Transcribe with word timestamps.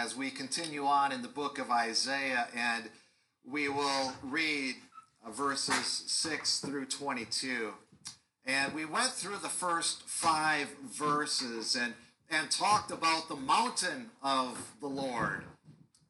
as 0.00 0.16
we 0.16 0.30
continue 0.30 0.86
on 0.86 1.12
in 1.12 1.20
the 1.20 1.28
book 1.28 1.58
of 1.58 1.70
Isaiah, 1.70 2.48
and 2.56 2.84
we 3.46 3.68
will 3.68 4.14
read 4.22 4.76
uh, 5.26 5.30
verses 5.30 6.04
6 6.06 6.60
through 6.60 6.86
22. 6.86 7.74
And 8.46 8.72
we 8.72 8.86
went 8.86 9.10
through 9.10 9.36
the 9.42 9.50
first 9.50 10.08
five 10.08 10.68
verses 10.90 11.76
and, 11.76 11.92
and 12.30 12.50
talked 12.50 12.90
about 12.90 13.28
the 13.28 13.36
mountain 13.36 14.06
of 14.22 14.72
the 14.80 14.86
Lord 14.86 15.42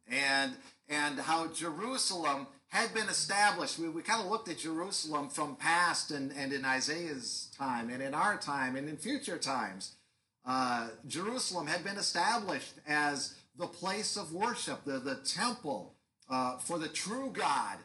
and, 0.09 0.53
and 0.89 1.19
how 1.19 1.49
Jerusalem 1.49 2.47
had 2.69 2.95
been 2.95 3.09
established. 3.09 3.81
We, 3.81 3.89
we 3.89 4.03
kind 4.03 4.23
of 4.23 4.31
looked 4.31 4.49
at 4.49 4.59
Jerusalem 4.59 5.29
from 5.29 5.57
past 5.57 6.13
and, 6.13 6.33
and 6.37 6.53
in 6.53 6.65
Isaiah's 6.65 7.51
time 7.59 7.91
and 7.91 8.01
in 8.01 8.15
our 8.15 8.37
time 8.37 8.77
and 8.77 8.89
in 8.89 8.97
future 8.97 9.39
times. 9.39 9.97
Uh, 10.47 10.89
Jerusalem 11.09 11.67
had 11.67 11.83
been 11.83 11.97
established 11.97 12.75
as 12.87 13.35
the 13.61 13.67
place 13.67 14.17
of 14.17 14.33
worship, 14.33 14.85
the, 14.85 14.99
the 14.99 15.17
temple 15.17 15.95
uh, 16.31 16.57
for 16.59 16.79
the 16.79 16.89
true 16.89 17.31
God 17.33 17.77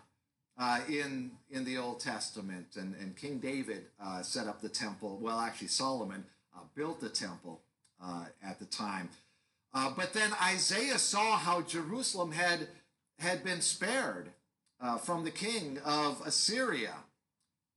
uh, 0.58 0.80
in, 0.88 1.32
in 1.52 1.66
the 1.66 1.78
Old 1.78 2.00
Testament. 2.00 2.78
And, 2.78 2.96
and 2.96 3.16
King 3.16 3.40
David 3.40 3.88
uh, 4.02 4.22
set 4.22 4.48
up 4.48 4.62
the 4.62 4.70
temple. 4.70 5.20
Well, 5.22 5.40
actually, 5.40 5.68
Solomon 5.68 6.24
uh, 6.56 6.62
built 6.76 7.02
the 7.02 7.10
temple 7.10 7.62
uh, 8.02 8.26
at 8.42 8.58
the 8.60 8.66
time. 8.66 9.10
but 9.74 10.14
then 10.14 10.32
Isaiah 10.42 10.98
saw 10.98 11.38
how 11.38 11.62
Jerusalem 11.62 12.32
had, 12.32 12.70
had 13.20 13.44
been 13.44 13.62
spared 13.62 14.30
from 15.04 15.26
the 15.26 15.32
king 15.32 15.80
of 15.84 16.22
Assyria. 16.26 16.94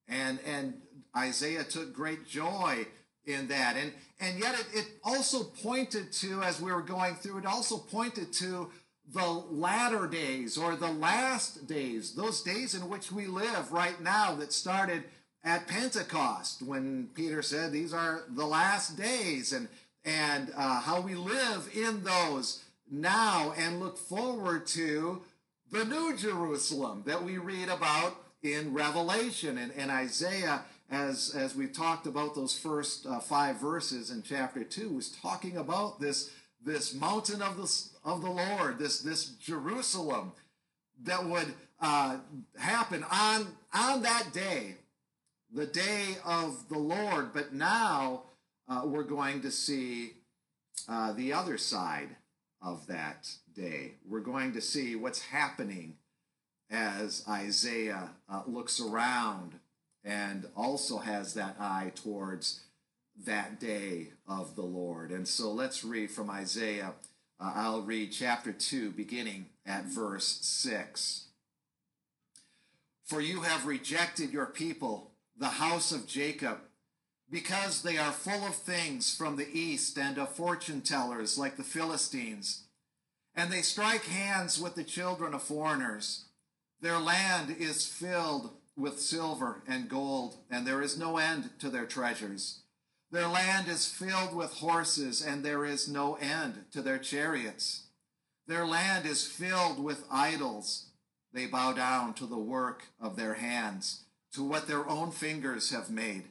And, 0.06 0.38
and 0.46 0.74
Isaiah 1.16 1.64
took 1.64 1.92
great 1.92 2.26
joy 2.26 2.86
in 3.28 3.46
that. 3.48 3.76
And, 3.76 3.92
and 4.20 4.38
yet 4.38 4.58
it, 4.58 4.66
it 4.74 4.86
also 5.04 5.44
pointed 5.44 6.12
to, 6.14 6.42
as 6.42 6.60
we 6.60 6.72
were 6.72 6.82
going 6.82 7.14
through, 7.14 7.38
it 7.38 7.46
also 7.46 7.78
pointed 7.78 8.32
to 8.34 8.70
the 9.12 9.26
latter 9.26 10.06
days 10.06 10.58
or 10.58 10.76
the 10.76 10.90
last 10.90 11.66
days, 11.66 12.14
those 12.14 12.42
days 12.42 12.74
in 12.74 12.88
which 12.88 13.12
we 13.12 13.26
live 13.26 13.72
right 13.72 14.00
now 14.02 14.34
that 14.34 14.52
started 14.52 15.04
at 15.44 15.68
Pentecost 15.68 16.62
when 16.62 17.08
Peter 17.14 17.42
said 17.42 17.72
these 17.72 17.92
are 17.92 18.24
the 18.30 18.44
last 18.44 18.96
days 18.96 19.52
and, 19.52 19.68
and 20.04 20.52
uh, 20.56 20.80
how 20.80 21.00
we 21.00 21.14
live 21.14 21.70
in 21.74 22.02
those 22.02 22.64
now 22.90 23.54
and 23.56 23.80
look 23.80 23.96
forward 23.96 24.66
to 24.66 25.22
the 25.70 25.84
new 25.84 26.16
Jerusalem 26.16 27.02
that 27.06 27.22
we 27.22 27.38
read 27.38 27.68
about 27.68 28.16
in 28.42 28.74
Revelation 28.74 29.58
and, 29.58 29.72
and 29.72 29.90
Isaiah 29.90 30.62
as 30.90 31.34
as 31.34 31.54
we've 31.54 31.72
talked 31.72 32.06
about 32.06 32.34
those 32.34 32.58
first 32.58 33.06
uh, 33.06 33.20
five 33.20 33.56
verses 33.56 34.10
in 34.10 34.22
chapter 34.22 34.64
two, 34.64 34.90
was 34.90 35.10
talking 35.10 35.56
about 35.56 36.00
this 36.00 36.30
this 36.64 36.94
mountain 36.94 37.42
of 37.42 37.56
the 37.56 38.08
of 38.08 38.22
the 38.22 38.30
Lord, 38.30 38.78
this 38.78 39.00
this 39.00 39.26
Jerusalem 39.26 40.32
that 41.02 41.24
would 41.24 41.54
uh, 41.80 42.18
happen 42.58 43.04
on 43.10 43.48
on 43.74 44.02
that 44.02 44.32
day, 44.32 44.76
the 45.52 45.66
day 45.66 46.16
of 46.24 46.68
the 46.68 46.78
Lord. 46.78 47.32
But 47.32 47.52
now 47.52 48.22
uh, 48.68 48.82
we're 48.84 49.02
going 49.02 49.42
to 49.42 49.50
see 49.50 50.12
uh, 50.88 51.12
the 51.12 51.32
other 51.32 51.58
side 51.58 52.16
of 52.62 52.86
that 52.86 53.30
day. 53.54 53.92
We're 54.08 54.20
going 54.20 54.52
to 54.54 54.60
see 54.60 54.96
what's 54.96 55.20
happening 55.20 55.96
as 56.70 57.24
Isaiah 57.28 58.10
uh, 58.28 58.42
looks 58.46 58.80
around 58.80 59.54
and 60.04 60.46
also 60.56 60.98
has 60.98 61.34
that 61.34 61.56
eye 61.58 61.92
towards 61.94 62.60
that 63.24 63.58
day 63.58 64.12
of 64.28 64.54
the 64.54 64.62
Lord. 64.62 65.10
And 65.10 65.26
so 65.26 65.52
let's 65.52 65.84
read 65.84 66.10
from 66.10 66.30
Isaiah. 66.30 66.94
Uh, 67.40 67.52
I'll 67.54 67.82
read 67.82 68.12
chapter 68.12 68.52
2, 68.52 68.90
beginning 68.90 69.46
at 69.66 69.84
verse 69.84 70.38
6. 70.42 71.26
For 73.04 73.20
you 73.20 73.42
have 73.42 73.66
rejected 73.66 74.32
your 74.32 74.46
people, 74.46 75.12
the 75.36 75.46
house 75.46 75.92
of 75.92 76.06
Jacob, 76.06 76.58
because 77.30 77.82
they 77.82 77.98
are 77.98 78.12
full 78.12 78.46
of 78.46 78.54
things 78.54 79.14
from 79.14 79.36
the 79.36 79.48
east 79.52 79.98
and 79.98 80.18
of 80.18 80.30
fortune 80.30 80.80
tellers 80.80 81.38
like 81.38 81.56
the 81.56 81.62
Philistines. 81.62 82.64
And 83.34 83.52
they 83.52 83.62
strike 83.62 84.04
hands 84.04 84.60
with 84.60 84.74
the 84.74 84.84
children 84.84 85.34
of 85.34 85.42
foreigners. 85.42 86.24
Their 86.80 86.98
land 86.98 87.54
is 87.58 87.86
filled 87.86 88.50
with 88.78 89.00
silver 89.00 89.62
and 89.66 89.88
gold, 89.88 90.36
and 90.50 90.66
there 90.66 90.80
is 90.80 90.96
no 90.96 91.16
end 91.16 91.50
to 91.58 91.68
their 91.68 91.86
treasures. 91.86 92.60
Their 93.10 93.28
land 93.28 93.68
is 93.68 93.88
filled 93.88 94.34
with 94.34 94.52
horses, 94.54 95.20
and 95.20 95.44
there 95.44 95.64
is 95.64 95.88
no 95.88 96.14
end 96.14 96.64
to 96.72 96.82
their 96.82 96.98
chariots. 96.98 97.86
Their 98.46 98.66
land 98.66 99.06
is 99.06 99.26
filled 99.26 99.82
with 99.82 100.04
idols. 100.10 100.86
They 101.32 101.46
bow 101.46 101.72
down 101.72 102.14
to 102.14 102.26
the 102.26 102.38
work 102.38 102.84
of 103.00 103.16
their 103.16 103.34
hands, 103.34 104.04
to 104.34 104.44
what 104.44 104.68
their 104.68 104.88
own 104.88 105.10
fingers 105.10 105.70
have 105.70 105.90
made. 105.90 106.24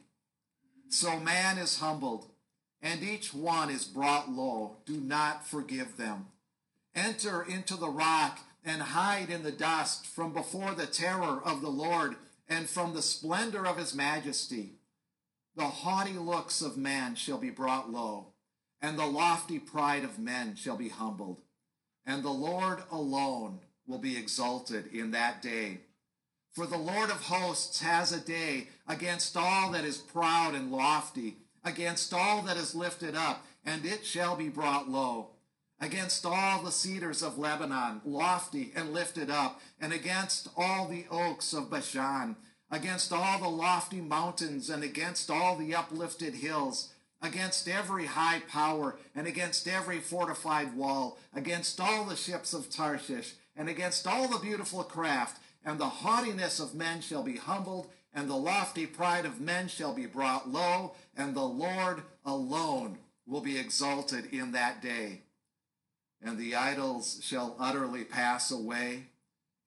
So 0.88 1.20
man 1.20 1.58
is 1.58 1.80
humbled, 1.80 2.30
and 2.80 3.02
each 3.02 3.34
one 3.34 3.70
is 3.70 3.84
brought 3.84 4.30
low. 4.30 4.76
Do 4.86 5.00
not 5.00 5.46
forgive 5.46 5.96
them. 5.96 6.26
Enter 6.94 7.42
into 7.42 7.76
the 7.76 7.90
rock 7.90 8.40
and 8.64 8.82
hide 8.82 9.30
in 9.30 9.42
the 9.42 9.52
dust 9.52 10.06
from 10.06 10.32
before 10.32 10.74
the 10.74 10.86
terror 10.86 11.40
of 11.44 11.60
the 11.60 11.70
Lord 11.70 12.16
and 12.48 12.68
from 12.68 12.94
the 12.94 13.02
splendor 13.02 13.66
of 13.66 13.76
his 13.76 13.94
majesty. 13.94 14.74
The 15.56 15.64
haughty 15.64 16.14
looks 16.14 16.62
of 16.62 16.76
man 16.76 17.14
shall 17.14 17.38
be 17.38 17.50
brought 17.50 17.90
low, 17.90 18.28
and 18.80 18.98
the 18.98 19.06
lofty 19.06 19.58
pride 19.58 20.04
of 20.04 20.18
men 20.18 20.54
shall 20.54 20.76
be 20.76 20.88
humbled. 20.88 21.42
And 22.06 22.22
the 22.22 22.30
Lord 22.30 22.78
alone 22.90 23.60
will 23.86 23.98
be 23.98 24.16
exalted 24.16 24.86
in 24.94 25.10
that 25.10 25.42
day. 25.42 25.80
For 26.52 26.66
the 26.66 26.78
Lord 26.78 27.10
of 27.10 27.22
hosts 27.24 27.80
has 27.82 28.12
a 28.12 28.20
day 28.20 28.68
against 28.86 29.36
all 29.36 29.72
that 29.72 29.84
is 29.84 29.98
proud 29.98 30.54
and 30.54 30.72
lofty, 30.72 31.36
against 31.64 32.14
all 32.14 32.42
that 32.42 32.56
is 32.56 32.74
lifted 32.74 33.14
up, 33.14 33.44
and 33.64 33.84
it 33.84 34.06
shall 34.06 34.36
be 34.36 34.48
brought 34.48 34.88
low 34.88 35.30
against 35.80 36.26
all 36.26 36.62
the 36.62 36.72
cedars 36.72 37.22
of 37.22 37.38
Lebanon, 37.38 38.00
lofty 38.04 38.72
and 38.74 38.92
lifted 38.92 39.30
up, 39.30 39.60
and 39.80 39.92
against 39.92 40.48
all 40.56 40.88
the 40.88 41.06
oaks 41.10 41.52
of 41.52 41.70
Bashan, 41.70 42.36
against 42.70 43.12
all 43.12 43.38
the 43.38 43.48
lofty 43.48 44.00
mountains, 44.00 44.68
and 44.68 44.82
against 44.82 45.30
all 45.30 45.56
the 45.56 45.74
uplifted 45.74 46.34
hills, 46.34 46.92
against 47.22 47.68
every 47.68 48.06
high 48.06 48.42
power, 48.48 48.96
and 49.14 49.26
against 49.26 49.68
every 49.68 49.98
fortified 49.98 50.76
wall, 50.76 51.18
against 51.34 51.80
all 51.80 52.04
the 52.04 52.16
ships 52.16 52.52
of 52.52 52.68
Tarshish, 52.68 53.34
and 53.56 53.68
against 53.68 54.06
all 54.06 54.28
the 54.28 54.38
beautiful 54.38 54.82
craft, 54.82 55.40
and 55.64 55.78
the 55.78 55.88
haughtiness 55.88 56.60
of 56.60 56.74
men 56.74 57.00
shall 57.00 57.22
be 57.22 57.36
humbled, 57.36 57.88
and 58.12 58.28
the 58.28 58.36
lofty 58.36 58.86
pride 58.86 59.24
of 59.24 59.40
men 59.40 59.68
shall 59.68 59.94
be 59.94 60.06
brought 60.06 60.48
low, 60.48 60.92
and 61.16 61.34
the 61.34 61.40
Lord 61.40 62.02
alone 62.24 62.98
will 63.26 63.40
be 63.40 63.58
exalted 63.58 64.26
in 64.32 64.52
that 64.52 64.82
day 64.82 65.22
and 66.22 66.38
the 66.38 66.54
idols 66.54 67.20
shall 67.22 67.56
utterly 67.58 68.04
pass 68.04 68.50
away, 68.50 69.06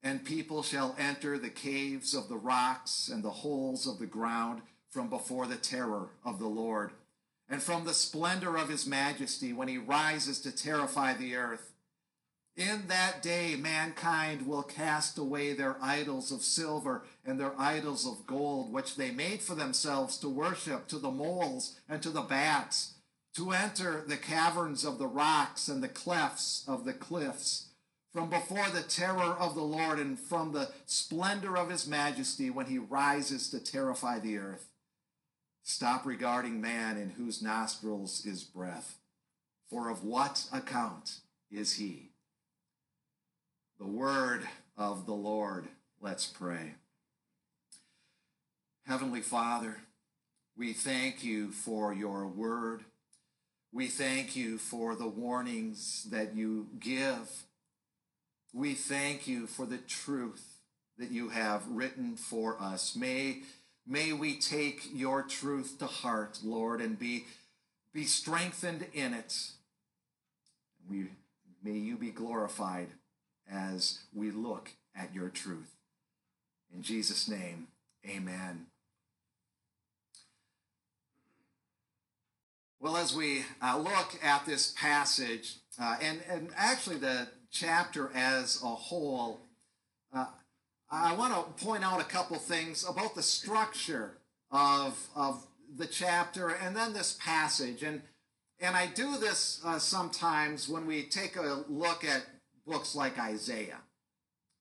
and 0.02 0.24
people 0.24 0.62
shall 0.62 0.94
enter 0.98 1.38
the 1.38 1.50
caves 1.50 2.14
of 2.14 2.28
the 2.28 2.36
rocks 2.36 3.08
and 3.08 3.22
the 3.22 3.30
holes 3.30 3.86
of 3.86 3.98
the 3.98 4.06
ground 4.06 4.62
from 4.90 5.08
before 5.08 5.46
the 5.46 5.56
terror 5.56 6.10
of 6.24 6.38
the 6.38 6.48
Lord, 6.48 6.90
and 7.48 7.62
from 7.62 7.84
the 7.84 7.94
splendor 7.94 8.56
of 8.56 8.68
his 8.68 8.86
majesty 8.86 9.52
when 9.52 9.68
he 9.68 9.78
rises 9.78 10.40
to 10.40 10.52
terrify 10.52 11.14
the 11.14 11.34
earth. 11.36 11.72
In 12.54 12.88
that 12.88 13.22
day, 13.22 13.56
mankind 13.56 14.46
will 14.46 14.62
cast 14.62 15.16
away 15.16 15.54
their 15.54 15.78
idols 15.80 16.30
of 16.30 16.42
silver 16.42 17.04
and 17.24 17.40
their 17.40 17.58
idols 17.58 18.06
of 18.06 18.26
gold, 18.26 18.70
which 18.70 18.96
they 18.96 19.10
made 19.10 19.40
for 19.40 19.54
themselves 19.54 20.18
to 20.18 20.28
worship 20.28 20.86
to 20.88 20.98
the 20.98 21.10
moles 21.10 21.80
and 21.88 22.02
to 22.02 22.10
the 22.10 22.20
bats 22.20 22.92
to 23.34 23.50
enter 23.50 24.04
the 24.06 24.16
caverns 24.16 24.84
of 24.84 24.98
the 24.98 25.06
rocks 25.06 25.68
and 25.68 25.82
the 25.82 25.88
clefts 25.88 26.64
of 26.68 26.84
the 26.84 26.92
cliffs, 26.92 27.68
from 28.12 28.28
before 28.28 28.68
the 28.68 28.82
terror 28.82 29.36
of 29.38 29.54
the 29.54 29.62
Lord 29.62 29.98
and 29.98 30.18
from 30.18 30.52
the 30.52 30.68
splendor 30.84 31.56
of 31.56 31.70
his 31.70 31.86
majesty 31.86 32.50
when 32.50 32.66
he 32.66 32.78
rises 32.78 33.48
to 33.50 33.58
terrify 33.58 34.18
the 34.18 34.36
earth. 34.36 34.68
Stop 35.62 36.04
regarding 36.04 36.60
man 36.60 36.98
in 36.98 37.10
whose 37.10 37.40
nostrils 37.40 38.26
is 38.26 38.44
breath, 38.44 38.98
for 39.70 39.88
of 39.88 40.04
what 40.04 40.46
account 40.52 41.20
is 41.50 41.76
he? 41.76 42.10
The 43.78 43.86
word 43.86 44.46
of 44.76 45.06
the 45.06 45.14
Lord. 45.14 45.68
Let's 46.00 46.26
pray. 46.26 46.74
Heavenly 48.86 49.20
Father, 49.20 49.78
we 50.56 50.72
thank 50.72 51.24
you 51.24 51.50
for 51.52 51.94
your 51.94 52.26
word. 52.26 52.84
We 53.74 53.86
thank 53.86 54.36
you 54.36 54.58
for 54.58 54.94
the 54.94 55.08
warnings 55.08 56.06
that 56.10 56.36
you 56.36 56.68
give. 56.78 57.44
We 58.52 58.74
thank 58.74 59.26
you 59.26 59.46
for 59.46 59.64
the 59.64 59.78
truth 59.78 60.58
that 60.98 61.10
you 61.10 61.30
have 61.30 61.66
written 61.68 62.16
for 62.16 62.60
us. 62.60 62.94
May, 62.94 63.38
may 63.86 64.12
we 64.12 64.38
take 64.38 64.90
your 64.92 65.22
truth 65.22 65.78
to 65.78 65.86
heart, 65.86 66.40
Lord, 66.44 66.82
and 66.82 66.98
be, 66.98 67.24
be 67.94 68.04
strengthened 68.04 68.86
in 68.92 69.14
it. 69.14 69.34
We 70.90 71.06
may 71.64 71.78
you 71.78 71.96
be 71.96 72.10
glorified 72.10 72.88
as 73.50 74.00
we 74.14 74.30
look 74.30 74.70
at 74.94 75.14
your 75.14 75.30
truth. 75.30 75.76
In 76.74 76.82
Jesus' 76.82 77.26
name, 77.26 77.68
amen. 78.06 78.66
Well, 82.82 82.96
as 82.96 83.14
we 83.14 83.44
uh, 83.62 83.78
look 83.78 84.18
at 84.24 84.44
this 84.44 84.74
passage, 84.76 85.58
uh, 85.80 85.98
and, 86.02 86.20
and 86.28 86.48
actually 86.56 86.96
the 86.96 87.28
chapter 87.48 88.10
as 88.12 88.60
a 88.60 88.66
whole, 88.66 89.38
uh, 90.12 90.26
I 90.90 91.14
want 91.14 91.32
to 91.32 91.64
point 91.64 91.84
out 91.84 92.00
a 92.00 92.04
couple 92.04 92.36
things 92.38 92.84
about 92.84 93.14
the 93.14 93.22
structure 93.22 94.14
of, 94.50 94.98
of 95.14 95.46
the 95.76 95.86
chapter 95.86 96.48
and 96.48 96.74
then 96.74 96.92
this 96.92 97.16
passage. 97.24 97.84
And, 97.84 98.02
and 98.58 98.74
I 98.74 98.88
do 98.88 99.16
this 99.16 99.60
uh, 99.64 99.78
sometimes 99.78 100.68
when 100.68 100.84
we 100.84 101.04
take 101.04 101.36
a 101.36 101.62
look 101.68 102.04
at 102.04 102.26
books 102.66 102.96
like 102.96 103.16
Isaiah 103.16 103.78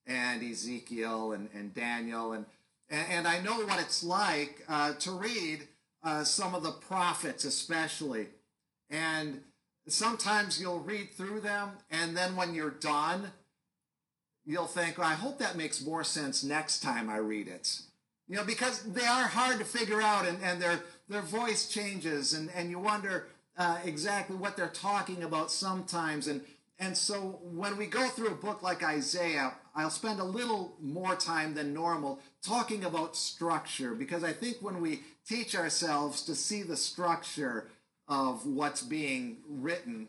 and 0.05 0.43
Ezekiel 0.43 1.31
and, 1.31 1.49
and 1.55 1.73
Daniel. 1.73 2.33
And, 2.33 2.45
and 2.87 3.27
I 3.27 3.41
know 3.41 3.65
what 3.65 3.81
it's 3.81 4.03
like 4.03 4.63
uh, 4.69 4.93
to 4.93 5.11
read 5.11 5.67
uh, 6.03 6.23
some 6.23 6.55
of 6.55 6.63
the 6.63 6.71
prophets, 6.71 7.45
especially. 7.45 8.27
And 8.89 9.41
sometimes 9.87 10.59
you'll 10.59 10.79
read 10.79 11.11
through 11.13 11.41
them, 11.41 11.71
and 11.89 12.15
then 12.15 12.35
when 12.35 12.53
you're 12.53 12.69
done, 12.69 13.31
you'll 14.45 14.65
think, 14.65 14.97
well, 14.97 15.07
I 15.07 15.13
hope 15.13 15.39
that 15.39 15.55
makes 15.55 15.85
more 15.85 16.03
sense 16.03 16.43
next 16.43 16.81
time 16.81 17.09
I 17.09 17.17
read 17.17 17.47
it. 17.47 17.81
You 18.27 18.37
know, 18.37 18.43
because 18.43 18.83
they 18.83 19.05
are 19.05 19.27
hard 19.27 19.59
to 19.59 19.65
figure 19.65 20.01
out, 20.01 20.27
and, 20.27 20.41
and 20.41 20.61
their, 20.61 20.79
their 21.09 21.21
voice 21.21 21.67
changes, 21.67 22.33
and, 22.33 22.49
and 22.55 22.69
you 22.69 22.79
wonder 22.79 23.27
uh, 23.57 23.79
exactly 23.83 24.35
what 24.35 24.55
they're 24.55 24.67
talking 24.67 25.23
about 25.23 25.51
sometimes. 25.51 26.27
And, 26.27 26.41
and 26.79 26.97
so 26.97 27.39
when 27.43 27.77
we 27.77 27.85
go 27.85 28.07
through 28.07 28.29
a 28.29 28.35
book 28.35 28.63
like 28.63 28.83
Isaiah, 28.83 29.53
I'll 29.75 29.89
spend 29.89 30.19
a 30.19 30.25
little 30.25 30.75
more 30.81 31.15
time 31.15 31.53
than 31.53 31.73
normal 31.73 32.19
talking 32.43 32.85
about 32.85 33.15
structure, 33.15 33.93
because 33.93 34.23
I 34.23 34.33
think 34.33 34.57
when 34.61 34.81
we 34.81 35.01
teach 35.27 35.55
ourselves 35.55 36.23
to 36.23 36.35
see 36.35 36.63
the 36.63 36.77
structure 36.77 37.67
of 38.07 38.45
what's 38.45 38.81
being 38.81 39.37
written, 39.47 40.07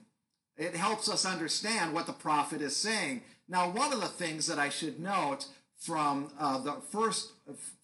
it 0.57 0.75
helps 0.75 1.09
us 1.09 1.25
understand 1.25 1.95
what 1.95 2.07
the 2.07 2.13
prophet 2.13 2.61
is 2.61 2.77
saying. 2.77 3.23
Now, 3.49 3.71
one 3.71 3.93
of 3.93 4.01
the 4.01 4.09
things 4.09 4.47
that 4.47 4.59
I 4.59 4.69
should 4.69 5.01
note 5.01 5.47
from 5.77 6.31
uh, 6.39 6.59
the 6.59 6.75
first 6.91 7.33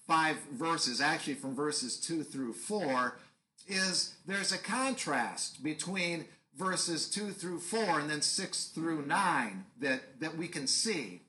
five 0.07 0.37
verses, 0.53 1.01
actually 1.01 1.35
from 1.35 1.55
verses 1.55 1.99
two 1.99 2.23
through 2.23 2.55
four, 2.55 3.19
is 3.67 4.15
there's 4.27 4.53
a 4.53 4.59
contrast 4.59 5.63
between 5.63 6.25
verses 6.57 7.09
two 7.09 7.31
through 7.31 7.61
four 7.61 8.01
and 8.01 8.09
then 8.09 8.23
six 8.23 8.67
through 8.67 9.05
nine 9.07 9.65
that, 9.81 10.21
that 10.21 10.37
we 10.37 10.49
can 10.49 10.67
see. 10.67 11.21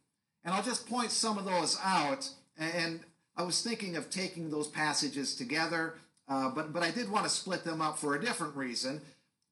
And 0.43 0.53
I'll 0.53 0.63
just 0.63 0.87
point 0.89 1.11
some 1.11 1.37
of 1.37 1.45
those 1.45 1.77
out. 1.83 2.29
And 2.57 3.01
I 3.39 3.43
was 3.43 3.61
thinking 3.61 3.95
of 3.95 4.09
taking 4.09 4.49
those 4.49 4.67
passages 4.67 5.33
together, 5.33 5.93
uh, 6.27 6.49
but, 6.49 6.73
but 6.73 6.83
I 6.83 6.91
did 6.91 7.09
want 7.09 7.23
to 7.23 7.29
split 7.29 7.63
them 7.63 7.81
up 7.81 7.97
for 7.97 8.13
a 8.13 8.21
different 8.21 8.53
reason. 8.53 8.99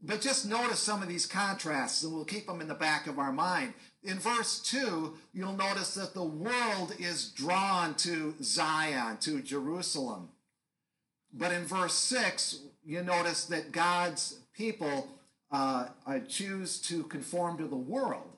But 0.04 0.20
just 0.20 0.46
notice 0.46 0.80
some 0.80 1.02
of 1.02 1.08
these 1.08 1.26
contrasts, 1.26 2.04
and 2.04 2.14
we'll 2.14 2.26
keep 2.26 2.48
them 2.48 2.60
in 2.60 2.68
the 2.68 2.74
back 2.74 3.08
of 3.08 3.18
our 3.18 3.32
mind. 3.32 3.74
In 4.04 4.20
verse 4.20 4.60
2, 4.60 5.16
you'll 5.34 5.54
notice 5.54 5.94
that 5.94 6.14
the 6.14 6.22
world 6.22 6.96
is 7.00 7.30
drawn 7.30 7.96
to 7.96 8.36
Zion, 8.44 9.20
to 9.22 9.42
Jerusalem. 9.42 10.32
But 11.34 11.54
in 11.54 11.64
verse 11.64 11.94
6, 11.94 12.60
you 12.84 13.02
notice 13.04 13.46
that 13.46 13.72
God's 13.72 14.42
people 14.54 15.08
uh, 15.50 15.88
choose 16.28 16.82
to 16.82 17.04
conform 17.04 17.58
to 17.60 17.68
the 17.68 17.78
world. 17.78 18.36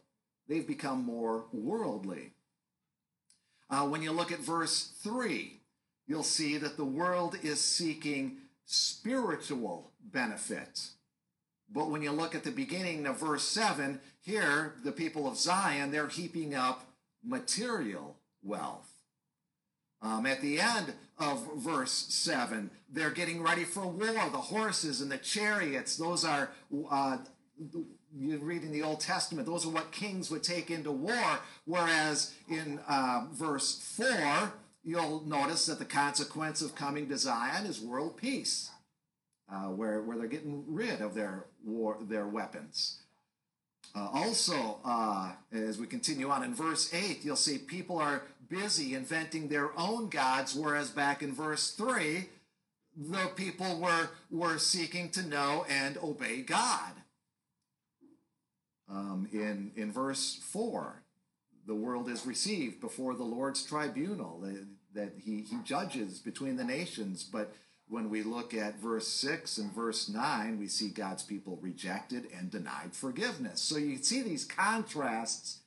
They've 0.48 0.66
become 0.66 1.04
more 1.04 1.46
worldly. 1.52 2.34
Uh, 3.70 3.88
when 3.88 4.02
you 4.02 4.12
look 4.12 4.32
at 4.32 4.40
verse 4.40 4.92
3, 5.02 5.60
you'll 6.08 6.24
see 6.24 6.58
that 6.58 6.78
the 6.78 6.86
world 6.86 7.38
is 7.44 7.62
seeking 7.62 8.38
spiritual 8.66 9.92
benefit. 10.02 10.90
But 11.72 11.90
when 11.90 12.02
you 12.02 12.12
look 12.12 12.34
at 12.34 12.44
the 12.44 12.52
beginning 12.52 13.06
of 13.06 13.20
verse 13.20 13.44
7, 13.44 14.00
here, 14.22 14.76
the 14.84 14.92
people 14.92 15.28
of 15.28 15.38
Zion, 15.38 15.92
they're 15.92 16.08
heaping 16.08 16.56
up 16.56 16.86
material 17.24 18.18
wealth. 18.44 18.92
Um, 20.02 20.26
at 20.26 20.42
the 20.42 20.60
end 20.60 20.94
of 21.18 21.46
verse 21.58 21.92
7, 21.92 22.72
they're 22.90 23.12
getting 23.12 23.44
ready 23.44 23.66
for 23.66 23.86
war. 23.86 24.30
The 24.32 24.38
horses 24.38 25.02
and 25.02 25.12
the 25.12 25.18
chariots, 25.18 25.98
those 25.98 26.24
are, 26.24 26.52
uh, 26.90 27.18
you 28.18 28.38
read 28.38 28.64
in 28.64 28.72
the 28.72 28.84
Old 28.84 29.00
Testament, 29.00 29.48
those 29.48 29.66
are 29.66 29.70
what 29.70 29.92
kings 29.92 30.32
would 30.32 30.44
take 30.44 30.72
into 30.72 30.92
war. 30.92 31.40
Whereas 31.66 32.34
in 32.50 32.80
uh, 32.88 33.28
verse 33.32 33.80
4, 33.98 34.54
you'll 34.84 35.24
notice 35.26 35.66
that 35.68 35.80
the 35.80 35.86
consequence 35.86 36.62
of 36.62 36.76
coming 36.76 37.08
to 37.10 37.18
Zion 37.18 37.66
is 37.66 37.80
world 37.80 38.18
peace 38.18 38.72
uh, 39.52 39.68
where, 39.68 40.02
where 40.02 40.18
they're 40.18 40.28
getting 40.28 40.64
rid 40.68 41.02
of 41.02 41.14
their 41.14 41.46
war, 41.64 41.98
their 42.02 42.28
weapons. 42.28 43.00
Uh, 43.96 44.08
also, 44.14 44.80
uh, 44.86 45.32
as 45.52 45.80
we 45.80 45.88
continue 45.88 46.30
on 46.30 46.44
in 46.44 46.54
verse 46.54 46.94
8, 46.94 47.24
you'll 47.24 47.36
see 47.36 47.58
people 47.58 47.98
are 47.98 48.24
busy 48.48 48.94
inventing 48.94 49.48
their 49.48 49.72
own 49.78 50.10
gods, 50.10 50.56
whereas 50.56 50.90
back 50.90 51.24
in 51.24 51.34
verse 51.34 51.72
3, 51.72 52.30
the 52.96 53.32
people 53.36 53.80
were, 53.80 54.10
were 54.30 54.58
seeking 54.58 55.10
to 55.10 55.24
know 55.24 55.66
and 55.70 55.98
obey 55.98 56.42
God. 56.42 56.94
Um, 58.90 59.28
in, 59.32 59.72
in 59.76 59.92
verse 59.92 60.40
4, 60.52 61.04
the 61.68 61.76
world 61.76 62.10
is 62.10 62.26
received 62.26 62.82
before 62.82 63.14
the 63.14 63.24
Lord's 63.24 63.64
tribunal, 63.64 64.44
that, 64.96 65.14
he, 65.24 65.42
he 65.42 65.58
judges 65.64 66.20
between 66.20 66.58
the 66.58 66.64
nations, 66.64 67.24
but 67.24 67.54
when 67.88 68.10
we 68.10 68.24
look 68.24 68.54
at 68.54 68.80
verse 68.80 69.08
6 69.08 69.58
and 69.58 69.74
verse 69.74 70.10
9, 70.10 70.60
we 70.60 70.68
see 70.68 70.90
God's 70.90 71.24
people 71.24 71.58
rejected 71.62 72.28
and 72.36 72.52
denied 72.52 72.94
forgiveness. 72.94 73.62
So 73.62 73.78
you 73.78 73.98
see 73.98 74.22
these 74.22 74.46
contrasts 74.46 75.60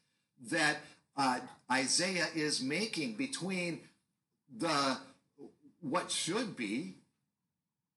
that 0.50 0.78
uh, 1.16 1.40
Isaiah 1.70 2.28
is 2.34 2.62
making 2.62 3.14
between 3.14 3.80
the 4.56 4.98
what 5.80 6.10
should 6.10 6.56
be 6.56 6.94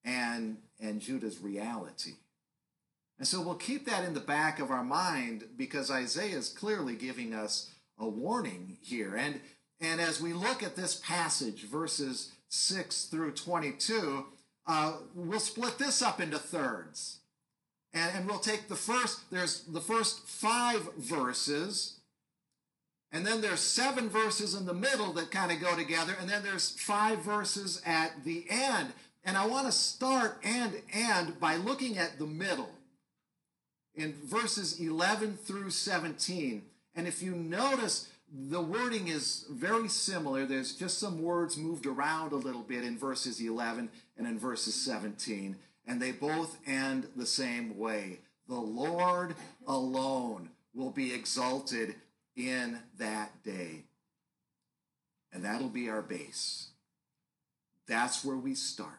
and, 0.04 0.58
and 0.80 1.00
Judah's 1.00 1.40
reality. 1.40 2.14
And 3.18 3.28
so 3.28 3.42
we'll 3.42 3.56
keep 3.56 3.86
that 3.86 4.04
in 4.04 4.14
the 4.14 4.20
back 4.20 4.60
of 4.60 4.72
our 4.72 4.84
mind 4.84 5.46
because 5.58 5.90
Isaiah 5.90 6.38
is 6.38 6.50
clearly 6.50 6.96
giving 6.96 7.34
us 7.34 7.72
a 7.98 8.08
warning 8.08 8.78
here. 8.82 9.16
And, 9.16 9.40
and 9.80 10.02
as 10.02 10.22
we 10.22 10.34
look 10.34 10.64
at 10.64 10.76
this 10.76 10.96
passage, 10.96 11.64
verses 11.64 12.34
6 12.50 13.06
through 13.06 13.32
22, 13.32 14.26
uh, 14.68 14.98
we'll 15.14 15.40
split 15.40 15.78
this 15.78 16.02
up 16.02 16.20
into 16.20 16.38
thirds. 16.38 17.20
And, 17.94 18.12
and 18.16 18.28
we'll 18.28 18.40
take 18.40 18.68
the 18.68 18.76
first, 18.76 19.32
there's 19.32 19.62
the 19.62 19.82
first 19.82 20.28
five 20.28 20.94
verses, 20.98 22.00
and 23.14 23.26
then 23.26 23.40
there's 23.40 23.62
seven 23.62 24.10
verses 24.10 24.56
in 24.56 24.66
the 24.66 24.74
middle 24.74 25.14
that 25.14 25.32
kind 25.32 25.50
of 25.50 25.62
go 25.62 25.74
together, 25.74 26.14
and 26.20 26.30
then 26.30 26.44
there's 26.44 26.72
five 26.72 27.20
verses 27.20 27.82
at 27.86 28.26
the 28.26 28.46
end. 28.50 28.92
And 29.24 29.38
I 29.38 29.48
want 29.48 29.68
to 29.68 29.72
start 29.72 30.42
and 30.44 30.74
end 30.92 31.40
by 31.40 31.56
looking 31.56 31.98
at 31.98 32.20
the 32.20 32.28
middle 32.28 32.70
in 33.96 34.14
verses 34.14 34.80
11 34.80 35.38
through 35.38 35.70
17. 35.70 36.64
And 36.96 37.08
if 37.08 37.22
you 37.22 37.32
notice, 37.36 38.10
the 38.32 38.62
wording 38.62 39.08
is 39.08 39.46
very 39.50 39.88
similar. 39.88 40.46
There's 40.46 40.76
just 40.76 41.00
some 41.00 41.22
words 41.22 41.58
moved 41.58 41.86
around 41.86 42.32
a 42.32 42.38
little 42.38 42.64
bit 42.64 42.84
in 42.84 42.98
verses 42.98 43.40
11 43.40 43.90
and 44.18 44.28
in 44.28 44.40
verses 44.40 44.76
17, 44.76 45.56
and 45.88 46.02
they 46.02 46.12
both 46.12 46.58
end 46.66 47.08
the 47.16 47.26
same 47.26 47.78
way. 47.78 48.20
The 48.48 48.56
Lord 48.56 49.36
alone 49.68 50.50
will 50.74 50.92
be 50.92 51.14
exalted 51.14 51.96
in 52.36 52.80
that 52.98 53.44
day. 53.44 53.86
And 55.32 55.44
that'll 55.44 55.70
be 55.70 55.90
our 55.90 56.02
base. 56.02 56.70
That's 57.88 58.24
where 58.24 58.38
we 58.38 58.56
start. 58.56 58.90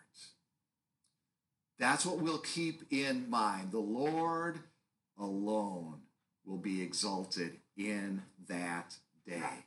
That's 1.78 2.06
what 2.06 2.18
we'll 2.18 2.38
keep 2.38 2.90
in 2.90 3.28
mind. 3.28 3.72
The 3.72 3.78
Lord 3.78 4.60
alone 5.18 6.00
will 6.44 6.58
be 6.58 6.82
exalted 6.82 7.58
in 7.76 8.22
that 8.48 8.96
day. 9.26 9.64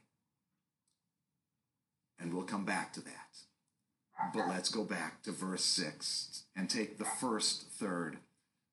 And 2.20 2.34
we'll 2.34 2.44
come 2.44 2.66
back 2.66 2.94
to 2.94 3.02
that. 3.02 3.30
But 4.34 4.48
let's 4.50 4.70
go 4.70 4.84
back 4.84 5.24
to 5.24 5.32
verse 5.32 5.64
6 5.64 6.44
and 6.56 6.70
take 6.70 6.98
the 6.98 7.06
first 7.06 7.64
third 7.64 8.18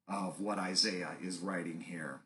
of 0.08 0.40
what 0.40 0.58
Isaiah 0.58 1.12
is 1.22 1.38
writing 1.38 1.80
here. 1.80 2.20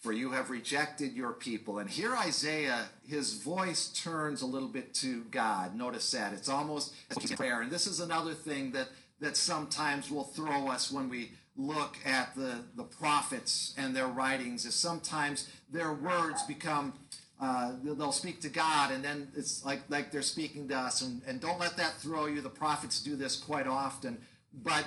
For 0.00 0.12
you 0.12 0.32
have 0.32 0.50
rejected 0.50 1.14
your 1.14 1.32
people. 1.32 1.78
And 1.78 1.88
here 1.88 2.14
Isaiah, 2.14 2.86
his 3.06 3.34
voice 3.34 3.88
turns 3.88 4.42
a 4.42 4.46
little 4.46 4.68
bit 4.68 4.94
to 4.94 5.24
God. 5.24 5.74
Notice 5.74 6.10
that. 6.12 6.32
It's 6.32 6.48
almost 6.48 6.94
as 7.10 7.32
prayer. 7.32 7.62
And 7.62 7.70
this 7.70 7.86
is 7.86 8.00
another 8.00 8.34
thing 8.34 8.72
that, 8.72 8.88
that 9.20 9.36
sometimes 9.36 10.10
will 10.10 10.24
throw 10.24 10.68
us 10.68 10.92
when 10.92 11.08
we 11.08 11.30
look 11.56 11.96
at 12.04 12.34
the, 12.34 12.56
the 12.76 12.82
prophets 12.82 13.74
and 13.78 13.94
their 13.96 14.08
writings 14.08 14.64
is 14.64 14.74
sometimes 14.74 15.48
their 15.70 15.92
words 15.92 16.42
become 16.42 16.92
uh, 17.38 17.72
they'll 17.82 18.12
speak 18.12 18.40
to 18.40 18.48
God 18.48 18.90
and 18.90 19.04
then 19.04 19.28
it's 19.36 19.64
like 19.64 19.80
like 19.88 20.10
they're 20.10 20.22
speaking 20.22 20.68
to 20.68 20.76
us 20.76 21.02
and, 21.02 21.20
and 21.26 21.40
don't 21.40 21.60
let 21.60 21.76
that 21.76 21.94
throw 21.98 22.26
you. 22.26 22.40
The 22.40 22.48
prophets 22.48 23.02
do 23.02 23.14
this 23.14 23.36
quite 23.36 23.66
often. 23.66 24.18
But 24.62 24.86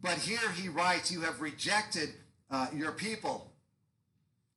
but 0.00 0.18
here 0.18 0.50
he 0.56 0.68
writes, 0.68 1.10
You 1.10 1.22
have 1.22 1.40
rejected 1.40 2.10
uh, 2.50 2.68
your 2.72 2.92
people 2.92 3.52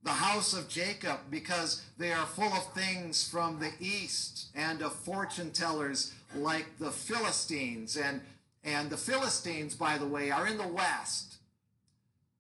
the 0.06 0.12
house 0.12 0.54
of 0.54 0.70
Jacob, 0.70 1.18
because 1.32 1.82
they 1.98 2.14
are 2.14 2.28
full 2.28 2.54
of 2.54 2.74
things 2.74 3.28
from 3.28 3.60
the 3.60 3.72
east 3.80 4.50
and 4.54 4.84
of 4.84 4.94
fortune 4.94 5.52
tellers 5.52 6.14
like 6.36 6.78
the 6.78 6.92
Philistines. 6.92 7.98
And, 7.98 8.22
and 8.64 8.92
the 8.92 8.98
Philistines, 8.98 9.74
by 9.76 9.98
the 9.98 10.06
way, 10.06 10.30
are 10.30 10.46
in 10.48 10.60
the 10.60 10.68
west. 10.68 11.35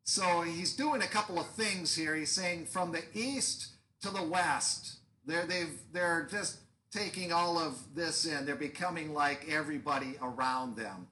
So 0.06 0.42
he's 0.42 0.74
doing 0.76 1.02
a 1.02 1.08
couple 1.08 1.40
of 1.40 1.48
things 1.48 1.96
here. 1.96 2.16
He's 2.16 2.32
saying 2.32 2.66
from 2.66 2.92
the 2.92 3.02
east 3.14 3.70
to 4.02 4.12
the 4.12 4.22
west. 4.22 4.98
They're, 5.26 5.48
they've, 5.48 5.80
they're 5.92 6.28
just 6.30 6.60
taking 6.92 7.34
all 7.34 7.58
of 7.58 7.78
this 7.96 8.26
in. 8.26 8.46
They're 8.46 8.56
becoming 8.56 9.14
like 9.14 9.48
everybody 9.50 10.14
around 10.22 10.78
them. 10.78 11.08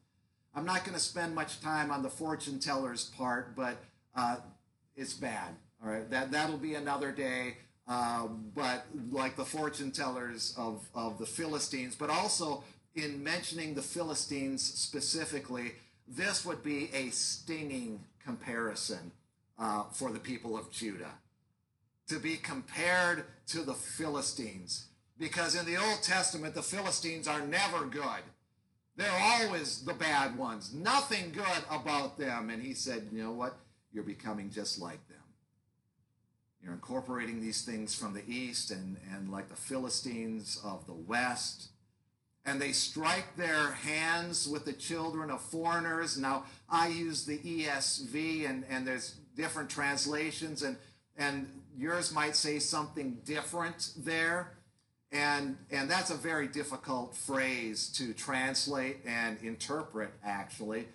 I'm 0.56 0.66
not 0.66 0.86
going 0.86 0.94
to 0.94 1.04
spend 1.04 1.34
much 1.34 1.60
time 1.60 1.90
on 1.90 2.04
the 2.04 2.10
fortune 2.10 2.60
tellers 2.60 3.12
part, 3.18 3.56
but 3.56 3.78
uh, 4.16 4.38
it's 4.96 5.14
bad. 5.14 5.56
All 5.84 5.92
right, 5.92 6.10
that 6.12 6.32
that'll 6.32 6.58
be 6.58 6.76
another 6.76 7.12
day. 7.12 7.58
Uh, 7.88 8.28
but 8.28 8.86
like 9.12 9.36
the 9.36 9.44
fortune 9.44 9.92
tellers 9.92 10.54
of 10.58 10.88
of 10.94 11.18
the 11.18 11.26
Philistines, 11.26 11.96
but 11.96 12.10
also 12.10 12.64
in 12.96 13.22
mentioning 13.22 13.74
the 13.74 13.82
Philistines 13.82 14.62
specifically, 14.64 15.74
this 16.08 16.46
would 16.46 16.64
be 16.64 16.90
a 16.94 17.10
stinging 17.10 18.00
comparison 18.26 19.12
uh, 19.60 19.84
for 19.92 20.12
the 20.12 20.20
people 20.20 20.58
of 20.58 20.72
Judah 20.72 21.14
to 22.08 22.20
be 22.20 22.38
compared 22.38 23.26
to 23.48 23.62
the 23.62 23.74
Philistines. 23.74 24.88
Because 25.18 25.56
in 25.56 25.66
the 25.66 25.78
Old 25.78 26.02
Testament, 26.02 26.56
the 26.56 26.62
Philistines 26.62 27.28
are 27.28 27.42
never 27.42 27.86
good. 27.86 28.24
They're 28.96 29.12
always 29.12 29.84
the 29.84 29.94
bad 29.94 30.38
ones. 30.38 30.74
Nothing 30.74 31.32
good 31.32 31.64
about 31.70 32.18
them. 32.18 32.50
And 32.50 32.62
he 32.62 32.74
said, 32.74 33.10
You 33.12 33.24
know 33.24 33.32
what? 33.32 33.58
You're 33.92 34.04
becoming 34.04 34.50
just 34.50 34.80
like 34.80 35.08
them. 35.08 35.18
You're 36.64 36.74
incorporating 36.74 37.42
these 37.42 37.64
things 37.64 37.94
from 37.94 38.14
the 38.14 38.24
east 38.28 38.72
and, 38.72 38.98
and 39.12 39.32
like 39.32 39.50
the 39.50 39.56
Philistines 39.56 40.60
of 40.64 40.86
the 40.88 40.94
west. 40.94 41.70
And 42.46 42.62
they 42.62 42.74
strike 42.74 43.38
their 43.38 43.72
hands 43.72 44.48
with 44.48 44.66
the 44.66 44.74
children 44.74 45.32
of 45.32 45.42
foreigners. 45.42 46.18
Now, 46.18 46.44
I 46.70 46.88
use 46.90 47.26
the 47.26 47.38
ESV, 47.38 48.50
and, 48.50 48.66
and 48.70 48.86
there's 48.86 49.16
different 49.36 49.70
translations, 49.70 50.62
and, 50.62 50.76
and 51.18 51.48
yours 51.78 52.14
might 52.14 52.36
say 52.36 52.60
something 52.60 53.20
different 53.24 53.92
there. 53.98 54.54
And, 55.14 55.58
and 55.72 55.90
that's 55.90 56.10
a 56.10 56.16
very 56.16 56.48
difficult 56.48 57.16
phrase 57.16 57.88
to 57.98 58.14
translate 58.14 58.98
and 59.06 59.38
interpret, 59.44 60.12
actually. 60.26 60.88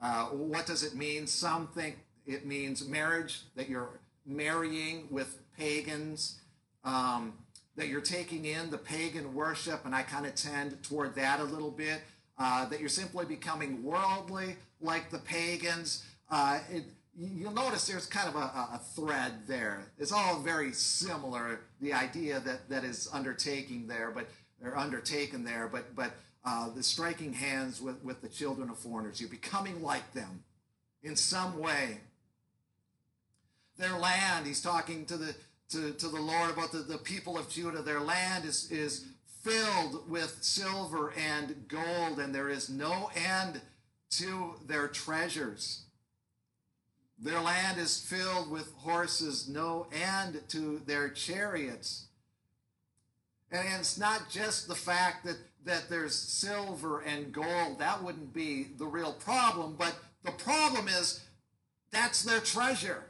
Uh, 0.00 0.26
what 0.26 0.66
does 0.66 0.82
it 0.82 0.94
mean? 0.94 1.26
Some 1.26 1.68
think 1.68 1.98
it 2.26 2.46
means 2.46 2.86
marriage, 2.88 3.42
that 3.54 3.68
you're 3.68 4.00
marrying 4.24 5.06
with 5.10 5.38
pagans, 5.56 6.40
um, 6.84 7.34
that 7.76 7.88
you're 7.88 8.00
taking 8.00 8.46
in 8.46 8.70
the 8.70 8.78
pagan 8.78 9.34
worship, 9.34 9.84
and 9.84 9.94
I 9.94 10.02
kind 10.02 10.26
of 10.26 10.34
tend 10.34 10.82
toward 10.82 11.14
that 11.14 11.40
a 11.40 11.44
little 11.44 11.70
bit, 11.70 12.00
uh, 12.38 12.66
that 12.66 12.80
you're 12.80 12.88
simply 12.88 13.24
becoming 13.24 13.82
worldly 13.82 14.56
like 14.80 15.10
the 15.10 15.18
pagans. 15.18 16.04
Uh, 16.30 16.58
it, 16.70 16.84
you'll 17.18 17.52
notice 17.52 17.86
there's 17.86 18.06
kind 18.06 18.28
of 18.28 18.34
a, 18.34 18.38
a, 18.74 18.80
thread 18.94 19.32
there. 19.46 19.86
It's 19.98 20.12
all 20.12 20.40
very 20.40 20.72
similar, 20.72 21.60
the 21.80 21.92
idea 21.92 22.40
that, 22.40 22.68
that 22.68 22.84
is 22.84 23.08
undertaking 23.12 23.86
there, 23.86 24.10
but 24.10 24.28
they're 24.60 24.76
undertaken 24.76 25.44
there, 25.44 25.68
but, 25.70 25.94
but 25.94 26.12
uh, 26.44 26.70
the 26.70 26.82
striking 26.82 27.32
hands 27.32 27.80
with, 27.80 28.02
with 28.04 28.20
the 28.20 28.28
children 28.28 28.70
of 28.70 28.78
foreigners. 28.78 29.20
You're 29.20 29.30
becoming 29.30 29.82
like 29.82 30.12
them 30.12 30.44
in 31.02 31.16
some 31.16 31.58
way 31.58 31.98
their 33.78 33.98
land. 33.98 34.46
He's 34.46 34.62
talking 34.62 35.04
to 35.06 35.16
the 35.16 35.34
to, 35.70 35.92
to 35.92 36.08
the 36.08 36.20
Lord 36.20 36.50
about 36.50 36.72
the, 36.72 36.78
the 36.78 36.98
people 36.98 37.38
of 37.38 37.48
Judah. 37.48 37.82
Their 37.82 38.00
land 38.00 38.44
is, 38.44 38.70
is 38.70 39.06
filled 39.42 40.08
with 40.08 40.38
silver 40.40 41.12
and 41.16 41.66
gold, 41.68 42.18
and 42.18 42.34
there 42.34 42.48
is 42.48 42.68
no 42.68 43.10
end 43.14 43.60
to 44.10 44.54
their 44.66 44.88
treasures. 44.88 45.82
Their 47.18 47.40
land 47.40 47.78
is 47.78 48.00
filled 48.00 48.50
with 48.50 48.72
horses, 48.76 49.48
no 49.48 49.86
end 49.92 50.42
to 50.48 50.80
their 50.86 51.08
chariots. 51.08 52.06
And 53.50 53.66
it's 53.78 53.96
not 53.96 54.28
just 54.28 54.68
the 54.68 54.74
fact 54.74 55.24
that, 55.24 55.38
that 55.64 55.88
there's 55.88 56.14
silver 56.14 57.00
and 57.00 57.32
gold. 57.32 57.78
That 57.78 58.02
wouldn't 58.02 58.34
be 58.34 58.68
the 58.76 58.86
real 58.86 59.12
problem, 59.12 59.76
but 59.78 59.94
the 60.24 60.32
problem 60.32 60.88
is 60.88 61.24
that's 61.90 62.22
their 62.22 62.40
treasure. 62.40 63.04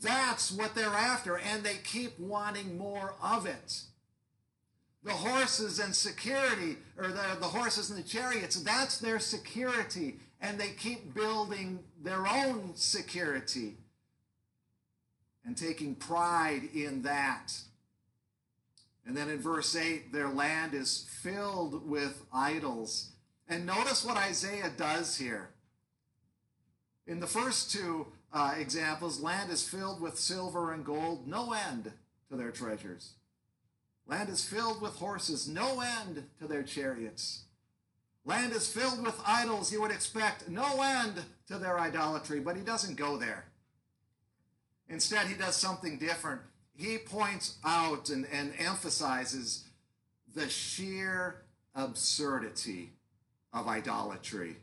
That's 0.00 0.50
what 0.50 0.74
they're 0.74 0.88
after, 0.88 1.38
and 1.38 1.62
they 1.62 1.76
keep 1.84 2.18
wanting 2.18 2.78
more 2.78 3.14
of 3.22 3.46
it. 3.46 3.82
The 5.02 5.12
horses 5.12 5.78
and 5.78 5.94
security, 5.94 6.76
or 6.98 7.08
the, 7.08 7.38
the 7.40 7.46
horses 7.46 7.90
and 7.90 7.98
the 7.98 8.08
chariots, 8.08 8.62
that's 8.62 8.98
their 8.98 9.18
security, 9.18 10.18
and 10.40 10.58
they 10.58 10.70
keep 10.70 11.14
building 11.14 11.80
their 12.02 12.26
own 12.26 12.72
security 12.74 13.76
and 15.44 15.56
taking 15.56 15.94
pride 15.94 16.68
in 16.74 17.02
that. 17.02 17.52
And 19.06 19.16
then 19.16 19.30
in 19.30 19.40
verse 19.40 19.74
8, 19.74 20.12
their 20.12 20.28
land 20.28 20.74
is 20.74 21.06
filled 21.22 21.88
with 21.88 22.22
idols. 22.32 23.10
And 23.48 23.66
notice 23.66 24.04
what 24.04 24.16
Isaiah 24.16 24.70
does 24.76 25.16
here. 25.16 25.50
In 27.06 27.20
the 27.20 27.26
first 27.26 27.72
two, 27.72 28.06
uh, 28.32 28.54
examples, 28.58 29.20
land 29.20 29.50
is 29.50 29.66
filled 29.66 30.00
with 30.00 30.18
silver 30.18 30.72
and 30.72 30.84
gold, 30.84 31.26
no 31.26 31.52
end 31.52 31.92
to 32.30 32.36
their 32.36 32.50
treasures. 32.50 33.12
Land 34.06 34.28
is 34.28 34.44
filled 34.44 34.80
with 34.80 34.94
horses, 34.94 35.48
no 35.48 35.80
end 35.80 36.24
to 36.38 36.46
their 36.46 36.62
chariots. 36.62 37.42
Land 38.24 38.52
is 38.52 38.72
filled 38.72 39.04
with 39.04 39.20
idols, 39.26 39.72
you 39.72 39.80
would 39.80 39.90
expect 39.90 40.48
no 40.48 40.82
end 40.82 41.14
to 41.48 41.58
their 41.58 41.78
idolatry, 41.78 42.40
but 42.40 42.56
he 42.56 42.62
doesn't 42.62 42.96
go 42.96 43.16
there. 43.16 43.46
Instead, 44.88 45.26
he 45.26 45.34
does 45.34 45.56
something 45.56 45.98
different. 45.98 46.40
He 46.76 46.98
points 46.98 47.56
out 47.64 48.10
and, 48.10 48.26
and 48.32 48.52
emphasizes 48.58 49.64
the 50.34 50.48
sheer 50.48 51.42
absurdity 51.74 52.90
of 53.52 53.68
idolatry. 53.68 54.56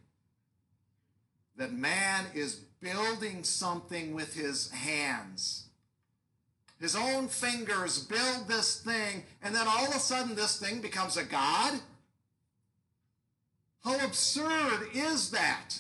That 1.56 1.74
man 1.74 2.26
is 2.36 2.62
building 2.82 3.44
something 3.44 4.14
with 4.14 4.34
his 4.34 4.70
hands. 4.72 5.66
His 6.80 6.96
own 6.96 7.28
fingers 7.28 8.04
build 8.04 8.48
this 8.48 8.82
thing, 8.82 9.24
and 9.42 9.56
then 9.56 9.68
all 9.68 9.88
of 9.88 9.96
a 9.96 10.00
sudden 10.00 10.36
this 10.36 10.60
thing 10.60 10.80
becomes 10.82 11.18
a 11.18 11.24
god? 11.24 11.80
How 13.84 14.06
absurd 14.06 14.90
is 14.94 15.32
that? 15.32 15.80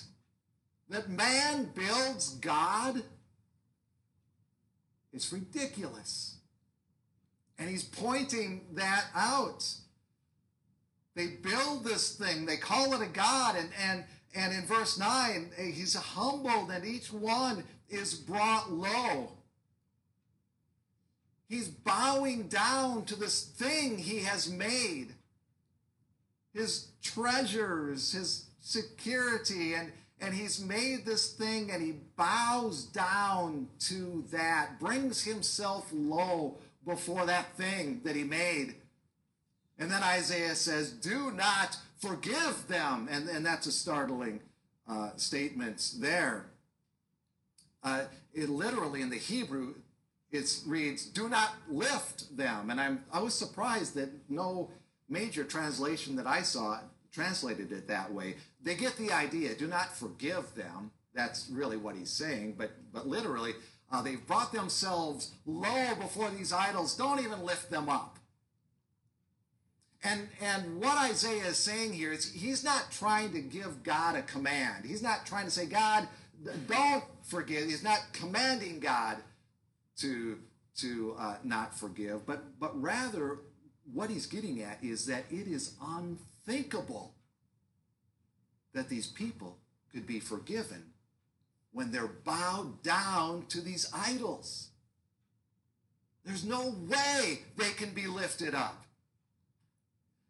That 0.89 1.09
man 1.09 1.69
builds 1.75 2.31
God? 2.35 3.03
It's 5.13 5.31
ridiculous. 5.31 6.37
And 7.59 7.69
he's 7.69 7.83
pointing 7.83 8.61
that 8.73 9.05
out. 9.15 9.67
They 11.15 11.27
build 11.27 11.83
this 11.83 12.15
thing, 12.15 12.45
they 12.45 12.57
call 12.57 12.93
it 12.93 13.01
a 13.01 13.09
God, 13.09 13.55
and, 13.55 13.69
and 13.81 14.03
and 14.37 14.53
in 14.53 14.61
verse 14.65 14.99
9, 14.99 15.49
eh, 15.57 15.71
he's 15.71 15.95
humbled 15.95 16.69
and 16.69 16.85
each 16.85 17.11
one 17.11 17.63
is 17.89 18.13
brought 18.13 18.71
low. 18.71 19.31
He's 21.49 21.67
bowing 21.67 22.47
down 22.47 23.05
to 23.05 23.15
this 23.15 23.43
thing 23.43 23.97
he 23.97 24.19
has 24.19 24.47
made 24.47 25.07
his 26.53 26.89
treasures, 27.01 28.11
his 28.11 28.45
security, 28.61 29.73
and, 29.73 29.91
and 30.21 30.35
he's 30.35 30.63
made 30.63 31.03
this 31.03 31.33
thing 31.33 31.71
and 31.71 31.81
he 31.81 31.95
bows 32.15 32.85
down 32.85 33.67
to 33.79 34.23
that, 34.31 34.79
brings 34.79 35.23
himself 35.23 35.89
low 35.91 36.57
before 36.85 37.25
that 37.25 37.55
thing 37.57 38.01
that 38.03 38.15
he 38.15 38.23
made. 38.23 38.75
And 39.79 39.89
then 39.89 40.03
Isaiah 40.03 40.55
says, 40.55 40.91
Do 40.91 41.31
not 41.31 41.77
forgive 41.99 42.67
them. 42.67 43.07
And, 43.09 43.27
and 43.29 43.45
that's 43.45 43.67
a 43.67 43.71
startling 43.71 44.41
uh, 44.87 45.11
statement 45.17 45.93
there. 45.99 46.47
Uh, 47.83 48.03
it 48.33 48.49
literally 48.49 49.01
in 49.01 49.09
the 49.09 49.17
Hebrew, 49.17 49.75
it 50.31 50.59
reads, 50.65 51.05
do 51.05 51.29
not 51.29 51.53
lift 51.69 52.35
them. 52.35 52.69
And 52.69 52.81
I'm, 52.81 53.03
I 53.11 53.21
was 53.21 53.33
surprised 53.33 53.95
that 53.95 54.09
no 54.29 54.69
major 55.09 55.43
translation 55.43 56.15
that 56.17 56.27
I 56.27 56.41
saw 56.41 56.79
translated 57.11 57.71
it 57.71 57.87
that 57.87 58.13
way. 58.13 58.35
They 58.61 58.75
get 58.75 58.97
the 58.97 59.11
idea, 59.11 59.55
do 59.55 59.67
not 59.67 59.95
forgive 59.95 60.53
them. 60.55 60.91
that's 61.13 61.49
really 61.49 61.77
what 61.77 61.95
he's 61.95 62.11
saying, 62.11 62.55
but, 62.57 62.71
but 62.93 63.07
literally, 63.07 63.53
uh, 63.91 64.01
they've 64.01 64.25
brought 64.27 64.51
themselves 64.51 65.31
low 65.45 65.95
before 65.95 66.29
these 66.29 66.53
idols. 66.53 66.95
Don't 66.95 67.19
even 67.19 67.43
lift 67.43 67.71
them 67.71 67.89
up. 67.89 68.19
And, 70.03 70.27
and 70.41 70.81
what 70.81 70.97
Isaiah 70.97 71.45
is 71.47 71.57
saying 71.57 71.93
here 71.93 72.11
is 72.11 72.31
he's 72.31 72.63
not 72.63 72.91
trying 72.91 73.31
to 73.33 73.41
give 73.41 73.83
God 73.83 74.15
a 74.15 74.21
command. 74.21 74.85
He's 74.85 75.01
not 75.01 75.25
trying 75.25 75.45
to 75.45 75.51
say, 75.51 75.65
God, 75.65 76.07
don't 76.67 77.03
forgive. 77.23 77.65
He's 77.65 77.83
not 77.83 77.99
commanding 78.13 78.79
God 78.79 79.17
to, 79.97 80.37
to 80.77 81.15
uh, 81.19 81.35
not 81.43 81.77
forgive, 81.77 82.25
but, 82.25 82.59
but 82.59 82.79
rather 82.79 83.39
what 83.91 84.09
he's 84.09 84.27
getting 84.27 84.61
at 84.61 84.83
is 84.83 85.05
that 85.07 85.23
it 85.31 85.47
is 85.47 85.73
unthinkable 85.81 87.13
that 88.73 88.89
these 88.89 89.07
people 89.07 89.57
could 89.91 90.05
be 90.05 90.19
forgiven 90.19 90.83
when 91.71 91.91
they're 91.91 92.07
bowed 92.07 92.81
down 92.83 93.45
to 93.49 93.61
these 93.61 93.89
idols. 93.93 94.69
There's 96.25 96.45
no 96.45 96.75
way 96.87 97.39
they 97.55 97.69
can 97.71 97.91
be 97.91 98.07
lifted 98.07 98.53
up. 98.53 98.86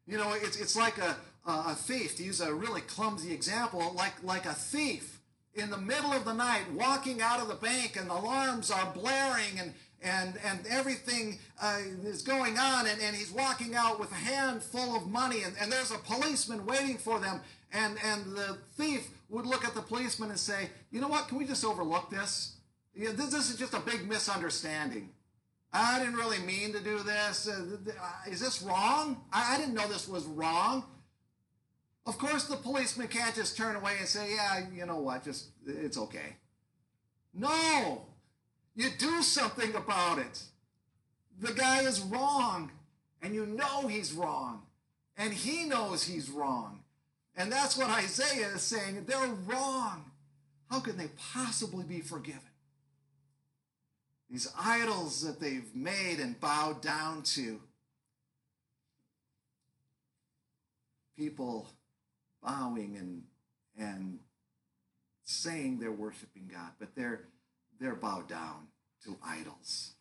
You 0.08 0.18
know, 0.18 0.34
it's, 0.34 0.60
it's 0.60 0.76
like 0.76 0.98
a, 0.98 1.18
a 1.46 1.76
thief, 1.76 2.16
to 2.18 2.24
use 2.24 2.40
a 2.40 2.54
really 2.54 2.82
clumsy 2.82 3.34
example, 3.34 3.94
like, 3.96 4.24
like 4.24 4.46
a 4.46 4.54
thief 4.54 5.20
in 5.54 5.70
the 5.70 5.78
middle 5.78 6.14
of 6.14 6.24
the 6.24 6.34
night 6.34 6.64
walking 6.74 7.22
out 7.22 7.42
of 7.42 7.48
the 7.48 7.56
bank 7.56 7.98
and 7.98 8.10
the 8.10 8.14
alarms 8.14 8.70
are 8.72 8.92
blaring 8.94 9.60
and, 9.60 9.74
and, 10.04 10.36
and 10.46 10.60
everything 10.70 11.40
uh, 11.62 11.80
is 12.04 12.22
going 12.22 12.58
on 12.58 12.86
and, 12.86 13.02
and 13.02 13.16
he's 13.16 13.32
walking 13.32 13.76
out 13.76 14.00
with 14.00 14.12
a 14.12 14.16
hand 14.16 14.62
full 14.62 14.96
of 14.96 15.08
money 15.08 15.42
and, 15.44 15.56
and 15.60 15.72
there's 15.72 15.92
a 15.92 15.98
policeman 15.98 16.66
waiting 16.66 16.98
for 16.98 17.20
them 17.20 17.42
and, 17.74 17.98
and 18.06 18.26
the 18.36 18.58
thief 18.76 19.10
would 19.30 19.46
look 19.46 19.66
at 19.66 19.74
the 19.74 19.82
policeman 19.82 20.30
and 20.30 20.40
say, 20.40 20.70
you 20.92 21.02
know 21.02 21.08
what, 21.08 21.28
can 21.28 21.38
we 21.38 21.46
just 21.46 21.66
overlook 21.66 22.10
this? 22.10 22.56
Yeah, 22.96 23.12
this, 23.14 23.28
this 23.28 23.50
is 23.50 23.58
just 23.58 23.74
a 23.74 23.80
big 23.80 24.08
misunderstanding. 24.08 25.10
I 25.74 26.00
didn't 26.00 26.16
really 26.16 26.40
mean 26.40 26.74
to 26.74 26.80
do 26.80 27.00
this. 27.04 27.48
Uh, 27.48 27.78
is 28.30 28.40
this 28.40 28.62
wrong? 28.62 29.22
I 29.32 29.58
didn't 29.58 29.74
know 29.74 29.88
this 29.88 30.08
was 30.08 30.26
wrong. 30.26 30.86
Of 32.06 32.18
course, 32.18 32.46
the 32.46 32.56
policeman 32.56 33.10
can't 33.10 33.36
just 33.36 33.58
turn 33.58 33.76
away 33.76 33.96
and 34.00 34.08
say, 34.08 34.32
yeah, 34.34 34.66
you 34.74 34.86
know 34.86 35.00
what, 35.00 35.26
just, 35.26 35.48
it's 35.66 35.98
okay. 35.98 36.38
No, 37.34 38.06
you 38.76 38.90
do 38.98 39.22
something 39.22 39.76
about 39.76 40.20
it. 40.20 40.42
The 41.40 41.52
guy 41.54 41.82
is 41.82 42.00
wrong, 42.00 42.72
and 43.22 43.36
you 43.36 43.46
know 43.46 43.88
he's 43.88 44.14
wrong, 44.14 44.64
and 45.18 45.34
he 45.34 45.66
knows 45.66 46.06
he's 46.06 46.30
wrong. 46.30 46.80
And 47.36 47.52
that's 47.52 47.78
what 47.78 47.90
Isaiah 47.90 48.48
is 48.56 48.62
saying. 48.62 49.04
They're 49.06 49.36
wrong. 49.46 50.10
How 50.72 50.80
can 50.80 50.98
they 50.98 51.10
possibly 51.34 51.84
be 51.84 52.00
forgiven? 52.00 52.42
These 54.30 54.52
idols 54.60 55.22
that 55.22 55.40
they've 55.40 55.74
made 55.74 56.20
and 56.20 56.40
bowed 56.40 56.82
down 56.82 57.24
to. 57.24 57.62
People 61.18 61.68
bowing 62.44 62.96
and, 62.98 63.24
and 63.78 64.20
saying 65.24 65.80
they're 65.80 65.92
worshiping 65.92 66.50
God, 66.52 66.72
but 66.80 66.96
they're, 66.96 67.22
they're 67.80 67.96
bowed 67.96 68.28
down 68.28 68.68
to 69.06 69.18
idols. 69.26 69.94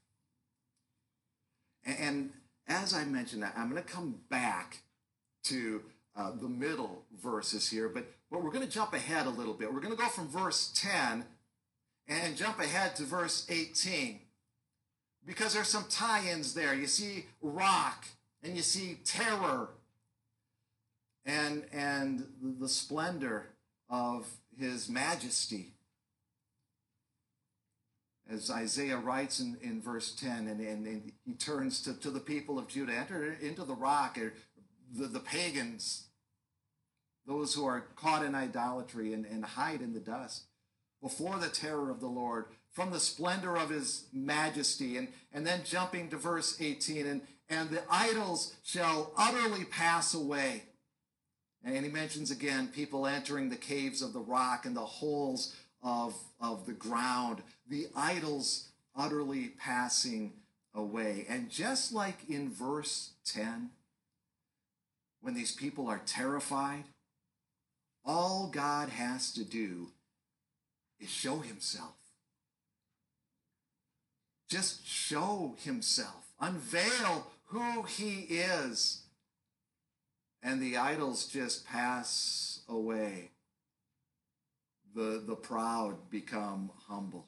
And, 1.84 1.96
and 1.98 2.30
as 2.68 2.92
I 2.92 3.04
mentioned, 3.04 3.44
I'm 3.56 3.70
going 3.70 3.82
to 3.82 3.88
come 3.88 4.16
back 4.28 4.82
to 5.44 5.82
uh, 6.16 6.32
the 6.40 6.48
middle 6.48 7.04
verses 7.22 7.68
here, 7.68 7.88
but, 7.88 8.06
but 8.30 8.42
we're 8.42 8.50
going 8.50 8.66
to 8.66 8.70
jump 8.70 8.92
ahead 8.92 9.26
a 9.26 9.30
little 9.30 9.54
bit. 9.54 9.72
We're 9.72 9.80
going 9.80 9.96
to 9.96 10.02
go 10.02 10.08
from 10.08 10.28
verse 10.28 10.72
10 10.74 11.24
and 12.08 12.36
jump 12.36 12.60
ahead 12.60 12.96
to 12.96 13.04
verse 13.04 13.46
18 13.48 14.20
because 15.24 15.54
there's 15.54 15.68
some 15.68 15.86
tie 15.90 16.28
ins 16.30 16.54
there. 16.54 16.74
You 16.74 16.86
see 16.86 17.26
rock 17.42 18.06
and 18.42 18.56
you 18.56 18.62
see 18.62 18.98
terror 19.04 19.70
and, 21.24 21.64
and 21.72 22.26
the 22.60 22.68
splendor 22.68 23.46
of 23.90 24.28
his 24.56 24.88
majesty. 24.88 25.72
As 28.28 28.50
Isaiah 28.50 28.96
writes 28.96 29.38
in, 29.38 29.56
in 29.62 29.80
verse 29.80 30.12
10, 30.14 30.48
and, 30.48 30.60
and, 30.60 30.86
and 30.86 31.12
he 31.24 31.34
turns 31.34 31.80
to, 31.82 31.94
to 32.00 32.10
the 32.10 32.20
people 32.20 32.58
of 32.58 32.66
Judah, 32.66 32.92
enter 32.92 33.36
into 33.40 33.62
the 33.62 33.74
rock, 33.74 34.18
or 34.18 34.34
the, 34.92 35.06
the 35.06 35.20
pagans, 35.20 36.08
those 37.24 37.54
who 37.54 37.64
are 37.66 37.82
caught 37.94 38.24
in 38.24 38.34
idolatry 38.34 39.12
and, 39.12 39.26
and 39.26 39.44
hide 39.44 39.80
in 39.80 39.92
the 39.92 40.00
dust 40.00 40.46
before 41.02 41.38
the 41.38 41.48
terror 41.48 41.90
of 41.90 42.00
the 42.00 42.06
Lord, 42.06 42.46
from 42.72 42.90
the 42.90 43.00
splendor 43.00 43.56
of 43.56 43.70
his 43.70 44.06
majesty. 44.12 44.96
And, 44.96 45.08
and 45.32 45.46
then 45.46 45.60
jumping 45.64 46.10
to 46.10 46.16
verse 46.16 46.60
18, 46.60 47.06
and, 47.06 47.20
and 47.48 47.70
the 47.70 47.82
idols 47.90 48.54
shall 48.62 49.12
utterly 49.16 49.64
pass 49.64 50.14
away. 50.14 50.64
And 51.64 51.84
he 51.84 51.90
mentions 51.90 52.30
again 52.30 52.68
people 52.68 53.06
entering 53.06 53.48
the 53.48 53.56
caves 53.56 54.02
of 54.02 54.12
the 54.12 54.20
rock 54.20 54.66
and 54.66 54.76
the 54.76 54.80
holes 54.80 55.56
of, 55.82 56.14
of 56.40 56.66
the 56.66 56.72
ground, 56.72 57.42
the 57.68 57.88
idols 57.96 58.68
utterly 58.94 59.48
passing 59.58 60.32
away. 60.74 61.26
And 61.28 61.50
just 61.50 61.92
like 61.92 62.28
in 62.28 62.50
verse 62.50 63.12
10, 63.26 63.70
when 65.20 65.34
these 65.34 65.52
people 65.52 65.88
are 65.88 66.00
terrified, 66.06 66.84
all 68.04 68.48
God 68.52 68.90
has 68.90 69.32
to 69.32 69.44
do 69.44 69.88
is 71.00 71.10
show 71.10 71.38
himself. 71.38 71.94
Just 74.48 74.86
show 74.86 75.56
himself, 75.58 76.32
unveil 76.40 77.26
who 77.46 77.82
he 77.82 78.20
is, 78.28 79.02
and 80.42 80.60
the 80.60 80.76
idols 80.76 81.26
just 81.26 81.66
pass 81.66 82.60
away. 82.68 83.30
The, 84.94 85.22
the 85.26 85.34
proud 85.34 86.10
become 86.10 86.70
humble. 86.88 87.26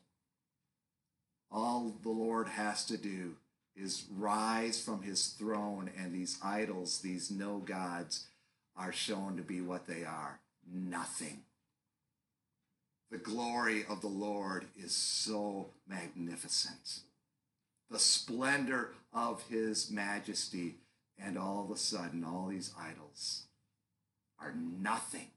All 1.50 1.96
the 2.02 2.10
Lord 2.10 2.48
has 2.48 2.84
to 2.86 2.96
do 2.96 3.34
is 3.76 4.06
rise 4.16 4.82
from 4.82 5.02
his 5.02 5.28
throne, 5.28 5.90
and 5.98 6.12
these 6.12 6.38
idols, 6.42 7.00
these 7.00 7.30
no 7.30 7.58
gods, 7.58 8.26
are 8.76 8.92
shown 8.92 9.36
to 9.36 9.42
be 9.42 9.60
what 9.60 9.86
they 9.86 10.04
are 10.04 10.40
nothing. 10.72 11.42
The 13.10 13.18
glory 13.18 13.84
of 13.88 14.00
the 14.00 14.08
Lord 14.08 14.66
is 14.76 14.92
so 14.92 15.70
magnificent. 15.88 17.00
The 17.90 17.98
splendor 17.98 18.90
of 19.14 19.42
his 19.48 19.90
majesty, 19.90 20.76
and 21.18 21.38
all 21.38 21.64
of 21.64 21.70
a 21.70 21.78
sudden, 21.78 22.22
all 22.22 22.48
these 22.48 22.72
idols 22.78 23.44
are 24.38 24.54
nothing. 24.54 25.30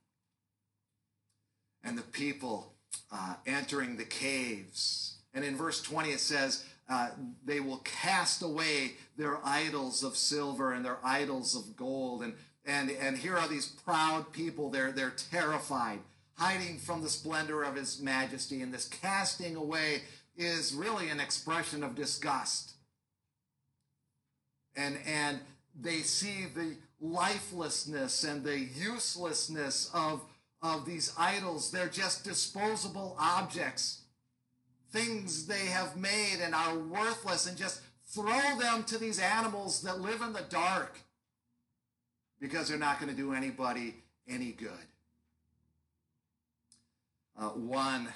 And 1.83 1.97
the 1.97 2.03
people 2.03 2.73
uh, 3.11 3.35
entering 3.47 3.95
the 3.95 4.05
caves. 4.05 5.17
And 5.33 5.45
in 5.45 5.55
verse 5.55 5.81
20, 5.81 6.09
it 6.09 6.19
says, 6.19 6.65
uh, 6.89 7.11
they 7.45 7.61
will 7.61 7.77
cast 7.77 8.41
away 8.41 8.93
their 9.17 9.37
idols 9.45 10.03
of 10.03 10.17
silver 10.17 10.73
and 10.73 10.83
their 10.83 10.97
idols 11.03 11.55
of 11.55 11.77
gold 11.77 12.21
and 12.21 12.33
and, 12.65 12.91
and 12.91 13.17
here 13.17 13.37
are 13.37 13.47
these 13.47 13.65
proud 13.67 14.31
people. 14.31 14.69
They're, 14.69 14.91
they're 14.91 15.13
terrified, 15.31 15.99
hiding 16.35 16.77
from 16.77 17.01
the 17.01 17.09
splendor 17.09 17.63
of 17.63 17.75
his 17.75 18.01
majesty. 18.01 18.61
And 18.61 18.73
this 18.73 18.87
casting 18.87 19.55
away 19.55 20.01
is 20.35 20.73
really 20.73 21.09
an 21.09 21.19
expression 21.19 21.83
of 21.83 21.95
disgust. 21.95 22.73
And, 24.75 24.97
and 25.05 25.39
they 25.79 25.97
see 25.97 26.45
the 26.53 26.75
lifelessness 26.99 28.23
and 28.23 28.43
the 28.43 28.59
uselessness 28.59 29.89
of, 29.93 30.23
of 30.61 30.85
these 30.85 31.13
idols. 31.17 31.71
They're 31.71 31.87
just 31.87 32.23
disposable 32.23 33.15
objects, 33.19 34.01
things 34.91 35.45
they 35.47 35.65
have 35.67 35.97
made 35.97 36.37
and 36.41 36.55
are 36.55 36.77
worthless, 36.77 37.47
and 37.47 37.57
just 37.57 37.81
throw 38.13 38.57
them 38.59 38.83
to 38.83 38.97
these 38.97 39.19
animals 39.19 39.81
that 39.81 39.99
live 39.99 40.21
in 40.21 40.33
the 40.33 40.45
dark 40.49 40.99
because 42.39 42.67
they're 42.67 42.77
not 42.77 42.99
going 42.99 43.11
to 43.11 43.15
do 43.15 43.33
anybody 43.33 43.95
any 44.27 44.51
good. 44.51 44.71
Uh, 47.41 47.49
one 47.49 48.07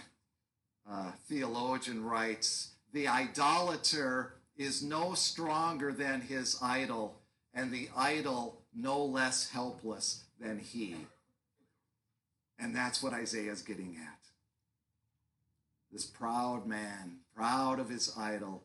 uh, 0.88 1.12
theologian 1.28 2.06
writes 2.06 2.76
The 2.94 3.08
idolater 3.08 4.36
is 4.56 4.84
no 4.84 5.16
stronger 5.16 5.92
than 5.92 6.22
his 6.22 6.60
idol, 6.62 7.16
and 7.52 7.72
the 7.72 7.90
idol 7.98 8.62
no 8.76 9.04
less 9.04 9.50
helpless 9.50 10.26
than 10.40 10.60
he. 10.60 10.96
And 12.60 12.76
that's 12.76 13.02
what 13.02 13.14
Isaiah 13.14 13.52
is 13.52 13.64
getting 13.64 13.98
at. 14.00 14.20
This 15.92 16.06
proud 16.06 16.68
man, 16.68 17.18
proud 17.36 17.80
of 17.80 17.90
his 17.90 18.16
idol, 18.16 18.64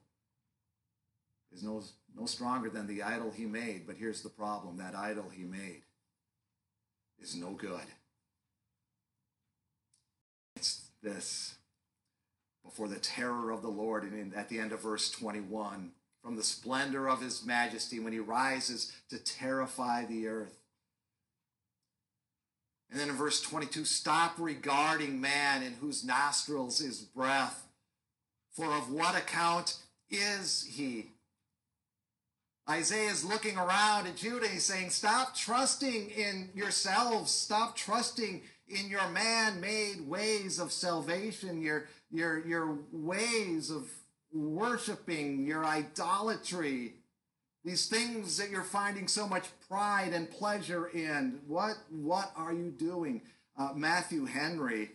is 1.52 1.62
no 1.62 1.82
no 2.14 2.26
stronger 2.26 2.68
than 2.68 2.86
the 2.86 3.02
idol 3.02 3.30
he 3.30 3.46
made. 3.46 3.86
But 3.86 3.96
here's 3.96 4.22
the 4.22 4.28
problem 4.28 4.76
that 4.76 4.94
idol 4.94 5.30
he 5.30 5.44
made 5.44 5.84
is 7.18 7.34
no 7.34 7.52
good. 7.52 7.86
It's, 10.56 10.82
this 11.02 11.54
before 12.64 12.88
the 12.88 12.96
terror 12.96 13.50
of 13.50 13.62
the 13.62 13.68
Lord. 13.68 14.04
And 14.04 14.14
in, 14.14 14.34
at 14.34 14.48
the 14.48 14.58
end 14.58 14.72
of 14.72 14.82
verse 14.82 15.10
21, 15.10 15.90
from 16.22 16.36
the 16.36 16.42
splendor 16.42 17.08
of 17.08 17.22
his 17.22 17.44
majesty 17.44 17.98
when 17.98 18.12
he 18.12 18.18
rises 18.18 18.92
to 19.08 19.18
terrify 19.18 20.04
the 20.04 20.28
earth. 20.28 20.60
And 22.90 22.98
then 22.98 23.08
in 23.08 23.14
verse 23.14 23.40
22, 23.40 23.84
stop 23.84 24.34
regarding 24.38 25.20
man 25.20 25.62
in 25.62 25.74
whose 25.74 26.04
nostrils 26.04 26.80
is 26.80 27.00
breath. 27.00 27.66
For 28.52 28.66
of 28.66 28.90
what 28.90 29.16
account 29.16 29.76
is 30.10 30.66
he? 30.68 31.06
Isaiah 32.68 33.10
is 33.10 33.24
looking 33.24 33.56
around 33.56 34.06
at 34.06 34.16
Judah. 34.16 34.48
He's 34.48 34.64
saying, 34.64 34.90
Stop 34.90 35.34
trusting 35.34 36.10
in 36.10 36.50
yourselves. 36.54 37.30
Stop 37.30 37.76
trusting 37.76 38.42
in 38.70 38.88
your 38.88 39.08
man 39.08 39.60
made 39.60 40.06
ways 40.06 40.58
of 40.58 40.72
salvation, 40.72 41.60
your, 41.60 41.88
your, 42.10 42.46
your 42.46 42.78
ways 42.92 43.70
of 43.70 43.90
worshiping, 44.32 45.44
your 45.44 45.64
idolatry, 45.64 46.94
these 47.64 47.88
things 47.88 48.36
that 48.38 48.50
you're 48.50 48.62
finding 48.62 49.08
so 49.08 49.26
much 49.26 49.48
pride 49.68 50.12
and 50.14 50.30
pleasure 50.30 50.86
in. 50.86 51.40
What, 51.46 51.76
what 51.90 52.32
are 52.36 52.52
you 52.52 52.70
doing? 52.70 53.22
Uh, 53.58 53.70
Matthew 53.74 54.24
Henry 54.24 54.92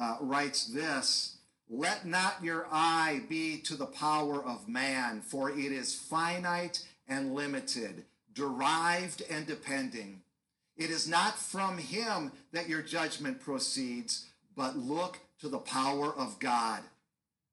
uh, 0.00 0.16
writes 0.20 0.66
this 0.66 1.38
Let 1.68 2.06
not 2.06 2.42
your 2.42 2.66
eye 2.72 3.22
be 3.28 3.58
to 3.58 3.76
the 3.76 3.86
power 3.86 4.42
of 4.42 4.68
man, 4.68 5.20
for 5.20 5.50
it 5.50 5.72
is 5.72 5.94
finite 5.94 6.84
and 7.06 7.34
limited, 7.34 8.04
derived 8.32 9.22
and 9.30 9.46
depending. 9.46 10.22
It 10.78 10.90
is 10.90 11.08
not 11.08 11.36
from 11.36 11.76
him 11.76 12.30
that 12.52 12.68
your 12.68 12.82
judgment 12.82 13.40
proceeds, 13.40 14.26
but 14.56 14.78
look 14.78 15.18
to 15.40 15.48
the 15.48 15.58
power 15.58 16.14
of 16.14 16.38
God, 16.38 16.82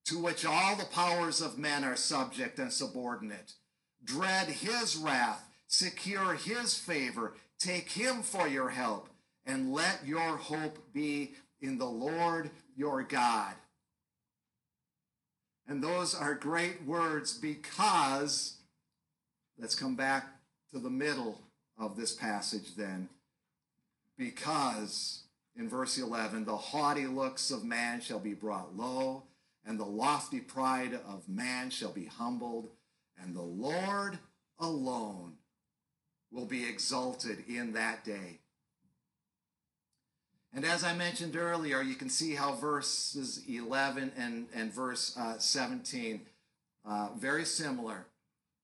to 0.06 0.20
which 0.20 0.46
all 0.46 0.76
the 0.76 0.86
powers 0.86 1.42
of 1.42 1.58
men 1.58 1.84
are 1.84 1.96
subject 1.96 2.60
and 2.60 2.72
subordinate. 2.72 3.54
Dread 4.04 4.48
his 4.48 4.96
wrath, 4.96 5.44
secure 5.66 6.36
his 6.36 6.78
favor, 6.78 7.34
take 7.58 7.92
him 7.92 8.22
for 8.22 8.48
your 8.48 8.70
help, 8.70 9.10
and 9.46 9.74
let 9.74 10.06
your 10.06 10.38
hope 10.38 10.78
be 10.94 11.34
in 11.62 11.80
the 11.80 11.86
Lord 11.86 12.52
your 12.76 13.02
God. 13.02 13.54
And 15.68 15.84
those 15.84 16.14
are 16.14 16.36
great 16.36 16.86
words 16.86 17.36
because, 17.36 18.58
let's 19.58 19.74
come 19.74 19.96
back 19.96 20.28
to 20.72 20.78
the 20.78 20.92
middle 20.92 21.42
of 21.80 21.98
this 21.98 22.14
passage 22.14 22.76
then. 22.76 23.10
Because, 24.18 25.24
in 25.56 25.70
verse 25.70 25.98
11, 25.98 26.46
the 26.46 26.56
haughty 26.56 27.08
looks 27.08 27.52
of 27.52 27.64
man 27.64 28.02
shall 28.02 28.20
be 28.20 28.34
brought 28.34 28.76
low, 28.76 29.24
and 29.66 29.80
the 29.80 29.86
lofty 29.86 30.40
pride 30.40 30.94
of 31.08 31.28
man 31.28 31.70
shall 31.70 31.92
be 31.92 32.06
humbled 32.06 32.70
and 33.22 33.36
the 33.36 33.42
Lord 33.42 34.20
alone 34.60 35.34
will 36.32 36.46
be 36.46 36.68
exalted 36.68 37.44
in 37.48 37.74
that 37.74 38.04
day. 38.04 38.40
And 40.54 40.66
as 40.66 40.84
I 40.84 40.94
mentioned 40.94 41.36
earlier, 41.36 41.82
you 41.82 41.96
can 41.96 42.10
see 42.10 42.34
how 42.34 42.54
verses 42.54 43.42
11 43.48 44.14
and, 44.18 44.48
and 44.56 44.74
verse 44.74 45.16
uh, 45.18 45.38
17, 45.38 46.22
uh, 46.86 47.10
very 47.18 47.44
similar. 47.44 48.06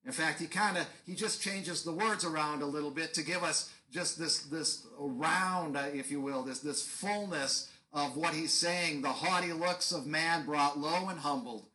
In 0.06 0.14
fact, 0.14 0.40
he 0.40 0.48
kind 0.48 0.78
of, 0.78 0.88
he 1.06 1.16
just 1.16 1.42
changes 1.42 1.84
the 1.84 1.92
words 1.92 2.24
around 2.24 2.62
a 2.62 2.66
little 2.66 2.92
bit 2.92 3.14
to 3.16 3.24
give 3.24 3.44
us 3.44 3.72
just 3.91 4.17
this, 4.17 4.43
this 4.43 4.88
round, 4.97 5.77
uh, 5.77 5.86
if 5.93 6.10
you 6.10 6.21
will, 6.21 6.43
this, 6.43 6.60
this 6.60 6.86
fullness 6.86 7.71
of 7.93 8.15
what 8.15 8.34
he's 8.34 8.54
saying. 8.54 9.01
The 9.01 9.10
haughty 9.10 9.54
looks 9.54 9.91
of 9.91 10.08
man 10.08 10.45
brought 10.45 10.80
low 10.80 11.10
and 11.10 11.19
humbled 11.19 11.65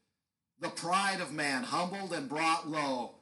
the 0.60 0.68
pride 0.68 1.20
of 1.20 1.32
man, 1.32 1.64
humbled 1.64 2.12
and 2.12 2.28
brought 2.28 2.68
low. 2.68 3.16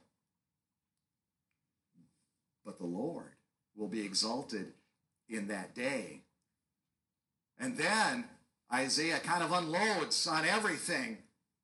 But 2.65 2.77
the 2.77 2.85
Lord 2.85 3.31
will 3.75 3.89
be 3.89 4.05
exalted 4.05 4.73
in 5.27 5.47
that 5.49 5.75
day. 5.75 6.21
And 7.59 7.77
then 7.77 8.25
Isaiah 8.73 9.19
kind 9.19 9.43
of 9.43 9.51
unloads 9.51 10.27
on 10.27 10.45
everything, 10.45 11.17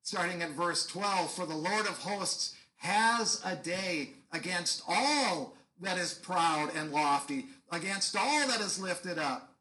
starting 0.04 0.42
at 0.42 0.52
verse 0.52 0.86
12 0.86 1.32
For 1.32 1.46
the 1.46 1.56
Lord 1.56 1.88
of 1.88 1.98
hosts 2.00 2.56
has 2.78 3.42
a 3.46 3.56
day 3.56 4.12
against 4.32 4.84
all 4.88 5.56
that 5.82 5.98
is 5.98 6.14
proud 6.14 6.72
and 6.76 6.92
lofty, 6.92 7.46
against 7.72 8.16
all 8.16 8.48
that 8.48 8.62
is 8.62 8.80
lifted 8.80 9.18
up 9.18 9.52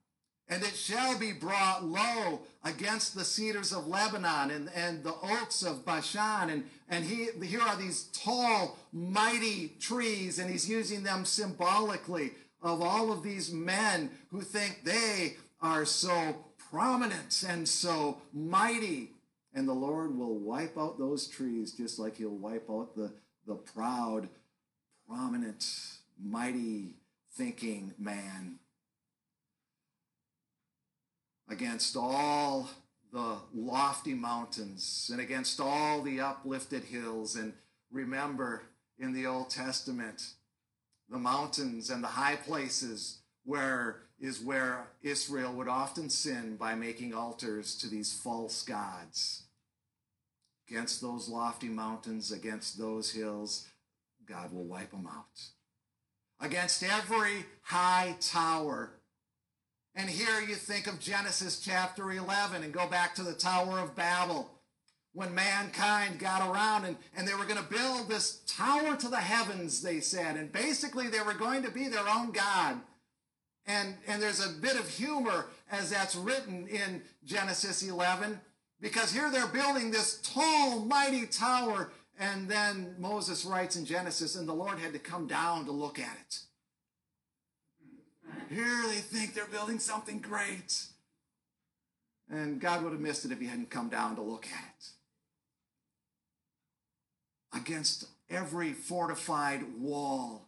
and 0.51 0.65
it 0.65 0.75
shall 0.75 1.17
be 1.17 1.33
brought 1.33 1.85
low 1.85 2.41
against 2.65 3.15
the 3.15 3.25
cedars 3.25 3.73
of 3.73 3.87
Lebanon 3.87 4.51
and, 4.51 4.69
and 4.75 5.05
the 5.05 5.15
oaks 5.23 5.63
of 5.63 5.87
Bashan. 5.87 6.51
And, 6.51 6.65
and 6.89 7.05
he, 7.05 7.29
here 7.47 7.63
are 7.63 7.77
these 7.77 8.09
tall, 8.13 8.77
mighty 8.93 9.69
trees, 9.79 10.41
and 10.41 10.51
he's 10.51 10.69
using 10.69 11.05
them 11.05 11.25
symbolically 11.25 12.33
of 12.61 12.83
all 12.83 13.13
of 13.13 13.23
these 13.23 13.53
men 13.53 14.11
who 14.33 14.43
think 14.43 14.81
they 14.85 15.37
are 15.63 15.85
so 15.85 16.45
prominent 16.71 17.45
and 17.49 17.67
so 17.67 18.19
mighty. 18.35 19.13
And 19.55 19.69
the 19.69 19.73
Lord 19.73 20.19
will 20.19 20.37
wipe 20.37 20.77
out 20.77 20.99
those 20.99 21.29
trees 21.29 21.73
just 21.73 22.01
like 22.01 22.17
he'll 22.17 22.31
wipe 22.31 22.69
out 22.69 22.97
the, 22.97 23.13
the 23.47 23.55
proud, 23.55 24.29
prominent, 25.09 25.65
mighty 26.23 26.95
thinking 27.37 27.95
man 27.99 28.59
against 31.49 31.97
all 31.97 32.69
the 33.13 33.37
lofty 33.55 34.15
mountains 34.15 35.11
and 35.13 35.21
against 35.21 35.61
all 35.61 36.01
the 36.03 36.21
uplifted 36.21 36.85
hills. 36.85 37.37
And 37.37 37.53
remember 37.91 38.63
in 38.99 39.13
the 39.13 39.27
Old 39.27 39.51
Testament, 39.51 40.23
the 41.09 41.19
mountains 41.19 41.91
and 41.91 42.03
the 42.03 42.09
high 42.09 42.37
places 42.37 43.19
where 43.45 44.03
is 44.21 44.41
where 44.41 44.89
Israel 45.03 45.53
would 45.55 45.67
often 45.67 46.11
sin 46.11 46.57
by 46.57 46.75
making 46.75 47.15
altars 47.15 47.75
to 47.79 47.89
these 47.89 48.13
false 48.13 48.63
gods. 48.63 49.45
Against 50.69 51.01
those 51.01 51.29
lofty 51.29 51.69
mountains, 51.69 52.31
against 52.31 52.79
those 52.79 53.11
hills, 53.11 53.67
God 54.29 54.53
will 54.53 54.65
wipe 54.65 54.91
them 54.91 55.09
out. 55.11 55.41
Against 56.41 56.83
every 56.83 57.45
high 57.63 58.17
tower 58.21 58.91
and 59.95 60.09
here 60.09 60.41
you 60.41 60.55
think 60.55 60.87
of 60.87 61.01
Genesis 61.01 61.61
chapter 61.61 62.11
11 62.13 62.63
and 62.63 62.73
go 62.73 62.87
back 62.87 63.15
to 63.17 63.23
the 63.23 63.33
Tower 63.33 63.81
of 63.81 63.97
Babel 63.97 64.51
when 65.13 65.35
mankind 65.35 66.21
got 66.21 66.49
around 66.49 66.85
and, 66.85 66.97
and 67.17 67.27
they 67.27 67.35
were 67.35 67.45
going 67.45 67.63
to 67.63 67.71
build 67.71 68.09
this 68.09 68.41
tower 68.47 68.97
to 68.97 69.09
the 69.09 69.17
heavens, 69.17 69.83
they 69.83 69.99
said. 70.01 70.37
And 70.37 70.53
basically, 70.53 71.09
they 71.09 71.21
were 71.21 71.35
going 71.35 71.65
to 71.65 71.71
be 71.71 71.89
their 71.89 72.09
own 72.09 72.31
God. 72.31 72.81
And, 73.67 73.97
and 74.07 74.23
there's 74.23 74.45
a 74.45 74.61
bit 74.61 74.79
of 74.79 74.89
humor 74.89 75.47
as 75.71 75.91
that's 75.91 76.15
written 76.15 76.69
in 76.69 77.03
Genesis 77.25 77.83
11 77.83 78.41
because 78.81 79.13
here 79.13 79.31
they're 79.31 79.49
building 79.49 79.91
this 79.91 80.21
tall, 80.23 80.81
mighty 80.81 81.27
tower. 81.27 81.91
And 82.21 82.49
then 82.51 82.95
Moses 82.99 83.47
writes 83.47 83.77
in 83.77 83.87
Genesis, 83.87 84.37
and 84.37 84.47
the 84.47 84.53
Lord 84.53 84.79
had 84.79 84.93
to 84.93 84.99
come 84.99 85.27
down 85.27 85.65
to 85.65 85.73
look 85.73 85.99
at 85.99 86.17
it. 86.21 86.41
Here 88.51 88.83
they 88.87 88.97
think 88.97 89.33
they're 89.33 89.47
building 89.47 89.79
something 89.79 90.21
great. 90.21 90.85
And 92.31 92.61
God 92.61 92.83
would 92.85 92.93
have 92.93 93.01
missed 93.01 93.25
it 93.25 93.33
if 93.33 93.41
he 93.41 93.47
hadn't 93.47 93.71
come 93.71 93.89
down 93.89 94.17
to 94.17 94.23
look 94.23 94.47
at 94.47 94.75
it. 94.79 94.89
Against 97.59 98.07
every 98.29 98.75
fortified 98.75 99.63
wall. 99.81 100.47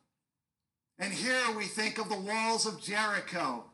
And 0.98 1.10
here 1.10 1.56
we 1.56 1.64
think 1.64 1.98
of 1.98 2.10
the 2.10 2.20
walls 2.20 2.66
of 2.66 2.82
Jericho. 2.82 3.64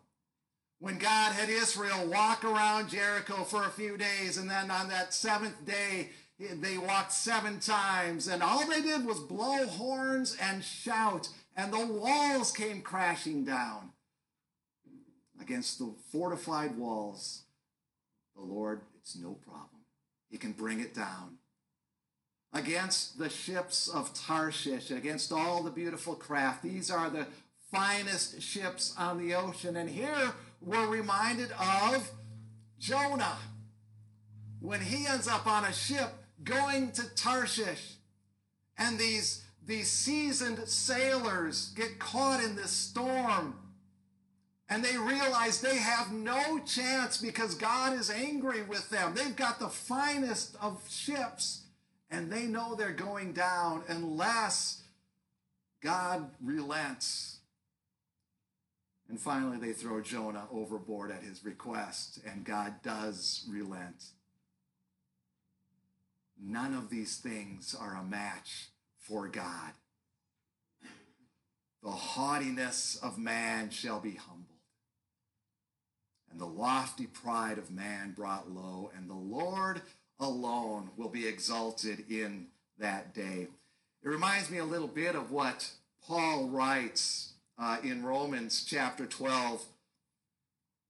When 0.78 0.98
God 0.98 1.32
had 1.32 1.48
Israel 1.48 2.06
walk 2.06 2.44
around 2.44 2.90
Jericho 2.90 3.42
for 3.42 3.64
a 3.64 3.70
few 3.70 3.96
days, 3.96 4.36
and 4.38 4.48
then 4.48 4.70
on 4.70 4.88
that 4.88 5.12
seventh 5.12 5.66
day, 5.66 6.10
they 6.38 6.78
walked 6.78 7.12
seven 7.12 7.58
times, 7.58 8.28
and 8.28 8.42
all 8.42 8.66
they 8.66 8.80
did 8.80 9.04
was 9.04 9.18
blow 9.18 9.66
horns 9.66 10.36
and 10.40 10.62
shout, 10.62 11.28
and 11.56 11.72
the 11.72 11.86
walls 11.86 12.52
came 12.52 12.80
crashing 12.80 13.44
down 13.44 13.90
against 15.40 15.78
the 15.78 15.92
fortified 16.12 16.76
walls, 16.76 17.42
the 18.36 18.42
Lord, 18.42 18.80
it's 19.00 19.16
no 19.16 19.32
problem. 19.32 19.82
He 20.30 20.36
can 20.36 20.52
bring 20.52 20.80
it 20.80 20.94
down. 20.94 21.38
Against 22.52 23.18
the 23.18 23.28
ships 23.28 23.88
of 23.88 24.14
Tarshish, 24.14 24.90
against 24.90 25.32
all 25.32 25.62
the 25.62 25.70
beautiful 25.70 26.14
craft, 26.14 26.62
these 26.62 26.90
are 26.90 27.10
the 27.10 27.26
finest 27.70 28.40
ships 28.40 28.94
on 28.96 29.18
the 29.18 29.34
ocean. 29.34 29.76
And 29.76 29.90
here 29.90 30.32
we're 30.62 30.86
reminded 30.86 31.50
of 31.52 32.10
Jonah 32.78 33.38
when 34.60 34.80
he 34.80 35.06
ends 35.06 35.28
up 35.28 35.46
on 35.46 35.64
a 35.64 35.72
ship 35.72 36.10
going 36.44 36.92
to 36.92 37.02
Tarshish. 37.14 37.94
And 38.78 38.98
these, 38.98 39.42
these 39.66 39.90
seasoned 39.90 40.68
sailors 40.68 41.72
get 41.76 41.98
caught 41.98 42.42
in 42.42 42.56
this 42.56 42.70
storm 42.70 43.54
And 44.68 44.84
they 44.84 44.98
realize 44.98 45.60
they 45.60 45.78
have 45.78 46.12
no 46.12 46.58
chance 46.60 47.16
because 47.16 47.54
God 47.54 47.98
is 47.98 48.10
angry 48.10 48.62
with 48.62 48.90
them. 48.90 49.14
They've 49.14 49.34
got 49.34 49.58
the 49.58 49.68
finest 49.68 50.56
of 50.60 50.82
ships, 50.90 51.62
and 52.10 52.30
they 52.30 52.44
know 52.44 52.74
they're 52.74 52.92
going 52.92 53.32
down 53.32 53.82
unless 53.88 54.82
God 55.82 56.30
relents. 56.42 57.38
And 59.08 59.18
finally, 59.18 59.56
they 59.56 59.72
throw 59.72 60.02
Jonah 60.02 60.46
overboard 60.52 61.10
at 61.10 61.22
his 61.22 61.42
request, 61.44 62.20
and 62.26 62.44
God 62.44 62.74
does 62.82 63.46
relent. 63.48 64.04
None 66.40 66.74
of 66.74 66.90
these 66.90 67.16
things 67.16 67.74
are 67.78 67.96
a 67.96 68.04
match 68.04 68.68
for 68.98 69.28
God. 69.28 69.72
The 71.82 71.90
haughtiness 71.90 72.98
of 73.02 73.18
man 73.18 73.70
shall 73.70 74.00
be 74.00 74.12
humbled, 74.12 74.44
and 76.30 76.40
the 76.40 76.46
lofty 76.46 77.06
pride 77.06 77.58
of 77.58 77.70
man 77.70 78.12
brought 78.16 78.50
low, 78.50 78.90
and 78.96 79.08
the 79.08 79.14
Lord 79.14 79.82
alone 80.20 80.90
will 80.96 81.08
be 81.08 81.26
exalted 81.26 82.04
in 82.10 82.46
that 82.78 83.14
day. 83.14 83.48
It 84.02 84.08
reminds 84.08 84.50
me 84.50 84.58
a 84.58 84.64
little 84.64 84.88
bit 84.88 85.14
of 85.14 85.30
what 85.30 85.70
Paul 86.06 86.48
writes 86.48 87.32
uh, 87.58 87.78
in 87.82 88.04
Romans 88.04 88.64
chapter 88.64 89.06
12. 89.06 89.64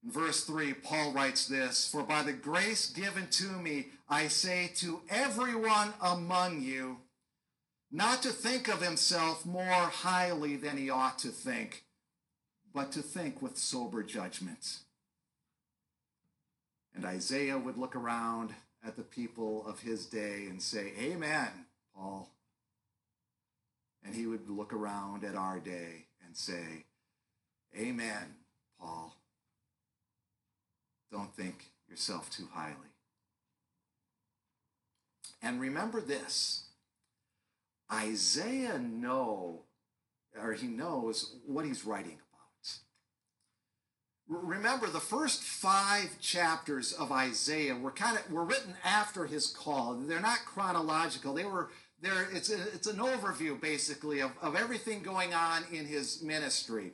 In 0.05 0.11
verse 0.13 0.45
3, 0.45 0.75
Paul 0.75 1.13
writes 1.13 1.47
this 1.47 1.89
For 1.89 2.03
by 2.03 2.23
the 2.23 2.33
grace 2.33 2.91
given 2.91 3.29
to 3.33 3.45
me, 3.45 3.89
I 4.09 4.29
say 4.29 4.71
to 4.77 5.01
everyone 5.11 5.93
among 6.01 6.63
you, 6.63 6.99
not 7.91 8.23
to 8.23 8.29
think 8.29 8.69
of 8.69 8.83
himself 8.83 9.45
more 9.47 9.65
highly 9.65 10.57
than 10.57 10.77
he 10.77 10.91
ought 10.91 11.19
to 11.21 11.29
think, 11.29 11.85
but 12.73 12.93
to 12.93 13.03
think 13.03 13.41
with 13.41 13.57
sober 13.57 14.03
judgment. 14.03 14.79
And 16.95 17.05
Isaiah 17.05 17.59
would 17.59 17.79
look 17.79 17.97
around 17.97 18.55
at 18.87 18.97
the 18.97 19.03
people 19.03 19.67
of 19.67 19.81
his 19.81 20.07
day 20.07 20.47
and 20.49 20.63
say, 20.63 20.93
Amen, 20.99 21.49
Paul. 21.95 22.31
And 24.05 24.15
he 24.15 24.27
would 24.27 24.49
look 24.49 24.73
around 24.73 25.25
at 25.25 25.35
our 25.35 25.59
day 25.59 26.07
and 26.25 26.37
say, 26.37 26.85
Amen, 27.77 28.37
Paul. 28.81 29.18
Don't 31.11 31.35
think 31.35 31.71
yourself 31.89 32.31
too 32.31 32.49
highly. 32.53 32.75
And 35.43 35.61
remember 35.61 36.01
this 36.01 36.65
Isaiah 37.93 38.79
know, 38.79 39.63
or 40.41 40.53
he 40.53 40.67
knows 40.67 41.37
what 41.47 41.65
he's 41.65 41.87
writing 41.87 42.13
about. 42.13 42.25
Remember, 44.29 44.89
the 44.89 45.01
first 45.01 45.43
five 45.43 46.21
chapters 46.21 46.93
of 46.93 47.11
Isaiah 47.11 47.75
were 47.75 47.91
kind 47.91 48.19
of 48.19 48.31
were 48.31 48.45
written 48.45 48.75
after 48.85 49.25
his 49.25 49.47
call. 49.47 49.95
They're 49.95 50.21
not 50.21 50.45
chronological. 50.45 51.33
They 51.33 51.45
were 51.45 51.71
there. 52.03 52.29
It's 52.33 52.51
it's 52.51 52.87
an 52.87 52.99
overview 52.99 53.59
basically 53.59 54.21
of, 54.21 54.33
of 54.43 54.55
everything 54.55 55.03
going 55.03 55.33
on 55.33 55.65
in 55.73 55.87
his 55.87 56.23
ministry. 56.23 56.93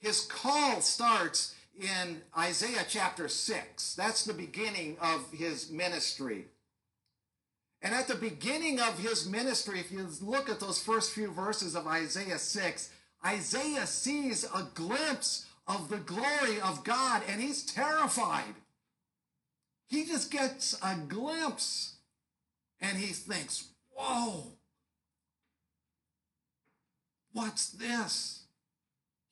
His 0.00 0.22
call 0.22 0.80
starts 0.80 1.54
in 1.80 2.22
Isaiah 2.36 2.84
chapter 2.88 3.28
six. 3.28 3.94
That's 3.94 4.24
the 4.24 4.32
beginning 4.32 4.96
of 5.00 5.30
his 5.32 5.70
ministry. 5.70 6.46
And 7.82 7.94
at 7.94 8.08
the 8.08 8.14
beginning 8.14 8.80
of 8.80 8.98
his 8.98 9.28
ministry, 9.28 9.78
if 9.78 9.92
you 9.92 10.08
look 10.20 10.48
at 10.48 10.60
those 10.60 10.82
first 10.82 11.12
few 11.12 11.30
verses 11.30 11.76
of 11.76 11.86
Isaiah 11.86 12.38
6, 12.38 12.90
Isaiah 13.24 13.86
sees 13.86 14.44
a 14.44 14.66
glimpse 14.74 15.46
of 15.68 15.88
the 15.88 15.98
glory 15.98 16.60
of 16.60 16.84
God 16.84 17.22
and 17.28 17.40
he's 17.40 17.64
terrified. 17.64 18.54
He 19.88 20.04
just 20.04 20.30
gets 20.30 20.76
a 20.82 20.96
glimpse 20.96 21.96
and 22.80 22.98
he 22.98 23.12
thinks, 23.12 23.68
Whoa, 23.90 24.52
what's 27.32 27.70
this? 27.70 28.44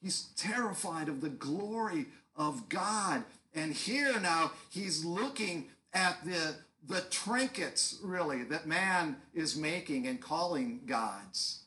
He's 0.01 0.29
terrified 0.37 1.09
of 1.09 1.21
the 1.21 1.29
glory 1.29 2.07
of 2.37 2.69
God. 2.69 3.25
And 3.55 3.73
here 3.73 4.19
now 4.21 4.53
he's 4.71 5.05
looking 5.05 5.69
at 5.93 6.25
the 6.25 6.57
the 6.87 7.01
trinkets, 7.11 7.99
really, 8.03 8.45
that 8.45 8.67
man 8.67 9.17
is 9.33 9.57
making 9.57 10.07
and 10.07 10.21
calling 10.21 10.81
gods. 10.87 11.65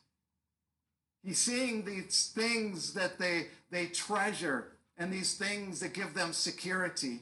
He's 1.22 1.38
seeing 1.38 1.84
these 1.84 2.30
things 2.34 2.94
that 2.94 3.18
they, 3.18 3.48
they 3.70 3.86
treasure 3.86 4.68
and 4.96 5.12
these 5.12 5.34
things 5.34 5.80
that 5.80 5.92
give 5.92 6.14
them 6.14 6.32
security. 6.32 7.20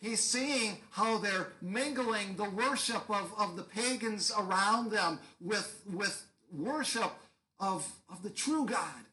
He's 0.00 0.20
seeing 0.20 0.78
how 0.90 1.18
they're 1.18 1.52
mingling 1.60 2.36
the 2.36 2.50
worship 2.50 3.08
of, 3.08 3.32
of 3.38 3.56
the 3.56 3.62
pagans 3.62 4.32
around 4.36 4.90
them 4.90 5.20
with, 5.40 5.82
with 5.92 6.26
worship 6.50 7.12
of, 7.60 7.86
of 8.10 8.22
the 8.22 8.30
true 8.30 8.66
God. 8.66 9.04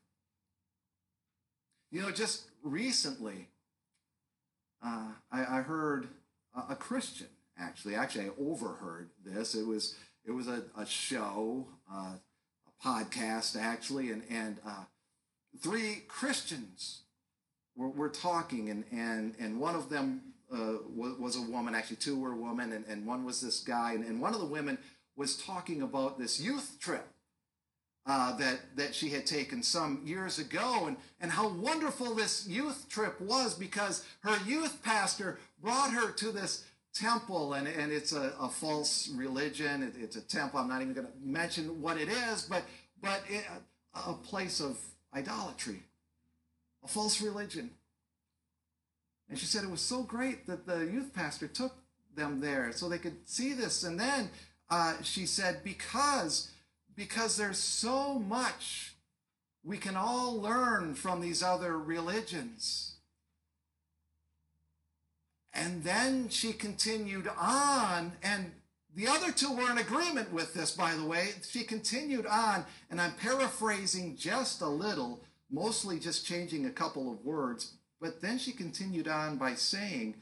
You 1.91 2.02
know, 2.02 2.12
just 2.12 2.49
recently, 2.63 3.48
uh, 4.84 5.12
I, 5.32 5.58
I 5.58 5.62
heard 5.62 6.08
a, 6.56 6.74
a 6.74 6.76
Christian 6.76 7.28
actually. 7.60 7.95
Actually, 7.95 8.26
I 8.26 8.30
overheard 8.39 9.10
this. 9.24 9.56
It 9.56 9.65
was 9.65 9.95
it 10.26 10.32
was 10.32 10.48
a, 10.48 10.63
a 10.78 10.86
show, 10.86 11.67
uh, 11.91 12.13
a 12.15 12.86
podcast 12.86 13.60
actually, 13.60 14.12
and 14.12 14.24
and 14.30 14.58
uh, 14.65 14.84
three 15.62 16.04
Christians 16.08 17.02
were, 17.76 17.89
were 17.89 18.10
talking, 18.10 18.69
and 18.69 18.84
and 18.91 19.36
and 19.39 19.60
one 19.60 19.76
of 19.76 19.89
them 19.89 20.22
uh, 20.52 20.78
was, 20.95 21.17
was, 21.19 21.36
a 21.36 21.41
woman. 21.41 21.76
Actually, 21.76 21.98
two 21.98 22.19
were 22.19 22.36
women, 22.36 22.72
and, 22.74 22.86
and 22.88 23.06
one 23.06 23.24
was 23.24 23.41
this 23.41 23.60
guy, 23.62 23.93
and, 23.93 24.04
and 24.04 24.22
one 24.22 24.34
of 24.34 24.39
the 24.39 24.45
women 24.45 24.78
was 25.15 25.38
talking 25.38 25.82
about 25.82 26.17
this 26.17 26.39
youth 26.39 26.78
trip. 26.80 27.06
Uh, 28.12 28.36
that 28.38 28.60
that 28.76 28.95
she 28.95 29.10
had 29.10 29.24
taken 29.24 29.62
some 29.62 30.02
years 30.04 30.39
ago, 30.39 30.86
and 30.88 30.98
and 31.22 31.30
how 31.32 31.48
wonderful 31.48 32.15
this 32.15 32.48
youth 32.48 32.89
trip 32.89 33.22
was 33.22 33.54
because 33.54 34.04
her 34.22 34.36
youth 34.48 34.82
pastor 34.82 35.38
brought 35.62 35.91
her 35.91 36.12
to 36.12 36.32
this 36.32 36.65
temple, 36.91 37.54
and, 37.54 37.67
and 37.67 37.91
it's 37.91 38.12
a, 38.12 38.34
a 38.41 38.50
false 38.50 39.10
religion. 39.10 39.84
It, 39.84 39.93
it's 40.02 40.15
a 40.15 40.22
temple. 40.22 40.60
I'm 40.60 40.67
not 40.67 40.82
even 40.82 40.95
going 40.95 41.06
to 41.06 41.13
mention 41.24 41.84
what 41.84 41.98
it 41.98 42.10
is, 42.10 42.48
but 42.50 42.63
but 43.00 43.22
it, 43.30 43.45
a 43.93 44.13
place 44.13 44.60
of 44.60 44.80
idolatry, 45.13 45.84
a 46.84 46.88
false 46.88 47.22
religion. 47.22 47.69
And 49.30 49.38
she 49.38 49.45
said 49.45 49.63
it 49.63 49.69
was 49.69 49.82
so 49.82 50.02
great 50.02 50.48
that 50.48 50.65
the 50.65 50.80
youth 50.80 51.13
pastor 51.13 51.48
took 51.48 51.76
them 52.15 52.39
there 52.39 52.72
so 52.72 52.89
they 52.89 52.98
could 52.98 53.30
see 53.30 53.54
this. 53.54 53.84
And 53.84 54.00
then 54.00 54.32
uh, 54.67 54.95
she 55.04 55.28
said, 55.28 55.63
because 55.63 56.50
because 57.00 57.38
there's 57.38 57.58
so 57.58 58.20
much 58.20 58.94
we 59.64 59.78
can 59.78 59.96
all 59.96 60.36
learn 60.40 60.94
from 60.94 61.22
these 61.22 61.42
other 61.42 61.80
religions. 61.80 62.98
And 65.54 65.82
then 65.82 66.28
she 66.28 66.52
continued 66.52 67.30
on, 67.40 68.12
and 68.22 68.52
the 68.94 69.08
other 69.08 69.32
two 69.32 69.56
were 69.56 69.72
in 69.72 69.78
agreement 69.78 70.34
with 70.34 70.54
this, 70.54 70.72
by 70.72 70.94
the 70.94 71.06
way. 71.06 71.30
She 71.50 71.64
continued 71.64 72.26
on, 72.26 72.66
and 72.92 73.00
I'm 73.00 73.14
paraphrasing 73.14 74.18
just 74.18 74.62
a 74.62 74.68
little, 74.68 75.22
mostly 75.50 76.00
just 76.00 76.26
changing 76.26 76.66
a 76.66 76.72
couple 76.72 77.10
of 77.10 77.24
words. 77.24 77.76
But 78.02 78.22
then 78.22 78.38
she 78.38 78.52
continued 78.52 79.08
on 79.08 79.38
by 79.38 79.56
saying, 79.56 80.16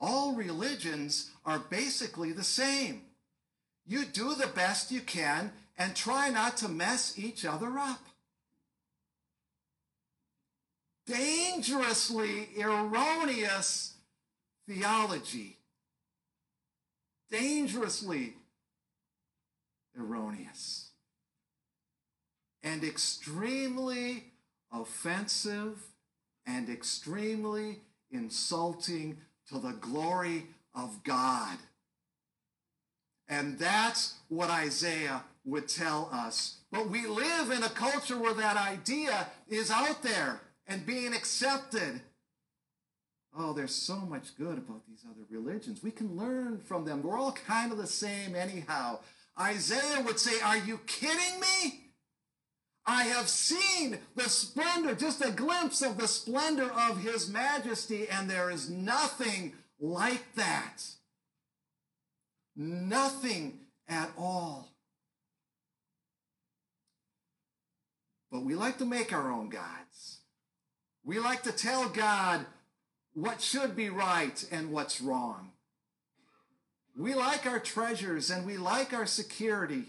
All 0.00 0.34
religions 0.34 1.32
are 1.44 1.58
basically 1.58 2.32
the 2.32 2.44
same. 2.44 3.02
You 3.86 4.06
do 4.06 4.34
the 4.34 4.46
best 4.46 4.90
you 4.90 5.00
can 5.00 5.52
and 5.78 5.94
try 5.94 6.28
not 6.28 6.56
to 6.58 6.68
mess 6.68 7.18
each 7.18 7.44
other 7.44 7.78
up. 7.78 8.00
Dangerously 11.06 12.48
erroneous 12.60 13.94
theology. 14.68 15.56
Dangerously 17.30 18.34
erroneous 19.98 20.88
and 22.62 22.84
extremely 22.84 24.24
offensive 24.72 25.78
and 26.46 26.68
extremely 26.68 27.78
insulting 28.10 29.18
to 29.48 29.58
the 29.58 29.72
glory 29.72 30.46
of 30.74 31.02
God. 31.04 31.56
And 33.28 33.58
that's 33.58 34.14
what 34.28 34.50
Isaiah 34.50 35.22
would 35.44 35.68
tell 35.68 36.08
us. 36.12 36.58
But 36.70 36.90
we 36.90 37.06
live 37.06 37.50
in 37.50 37.62
a 37.62 37.68
culture 37.68 38.18
where 38.18 38.34
that 38.34 38.56
idea 38.56 39.28
is 39.48 39.70
out 39.70 40.02
there 40.02 40.40
and 40.66 40.84
being 40.84 41.14
accepted 41.14 42.02
oh, 43.38 43.52
there's 43.52 43.74
so 43.74 43.96
much 43.96 44.36
good 44.36 44.58
about 44.58 44.86
these 44.86 45.04
other 45.08 45.24
religions. 45.30 45.82
We 45.82 45.90
can 45.90 46.16
learn 46.16 46.60
from 46.60 46.84
them. 46.84 47.02
We're 47.02 47.18
all 47.18 47.32
kind 47.32 47.72
of 47.72 47.78
the 47.78 47.86
same, 47.86 48.34
anyhow. 48.34 48.98
Isaiah 49.40 50.02
would 50.04 50.18
say, 50.18 50.40
Are 50.40 50.58
you 50.58 50.80
kidding 50.86 51.40
me? 51.40 51.84
I 52.84 53.04
have 53.04 53.28
seen 53.28 53.98
the 54.16 54.28
splendor, 54.28 54.94
just 54.94 55.24
a 55.24 55.30
glimpse 55.30 55.82
of 55.82 55.98
the 55.98 56.08
splendor 56.08 56.70
of 56.70 57.02
his 57.02 57.28
majesty, 57.28 58.08
and 58.08 58.30
there 58.30 58.50
is 58.50 58.70
nothing 58.70 59.52
like 59.78 60.34
that. 60.36 60.84
Nothing 62.56 63.60
at 63.88 64.10
all. 64.16 64.68
But 68.30 68.44
we 68.44 68.54
like 68.54 68.78
to 68.78 68.84
make 68.84 69.12
our 69.12 69.30
own 69.30 69.48
gods. 69.48 70.18
We 71.04 71.18
like 71.18 71.42
to 71.44 71.52
tell 71.52 71.88
God 71.88 72.44
what 73.14 73.40
should 73.40 73.74
be 73.74 73.88
right 73.88 74.46
and 74.52 74.70
what's 74.70 75.00
wrong. 75.00 75.52
We 76.96 77.14
like 77.14 77.46
our 77.46 77.60
treasures 77.60 78.30
and 78.30 78.44
we 78.44 78.56
like 78.56 78.92
our 78.92 79.06
security. 79.06 79.84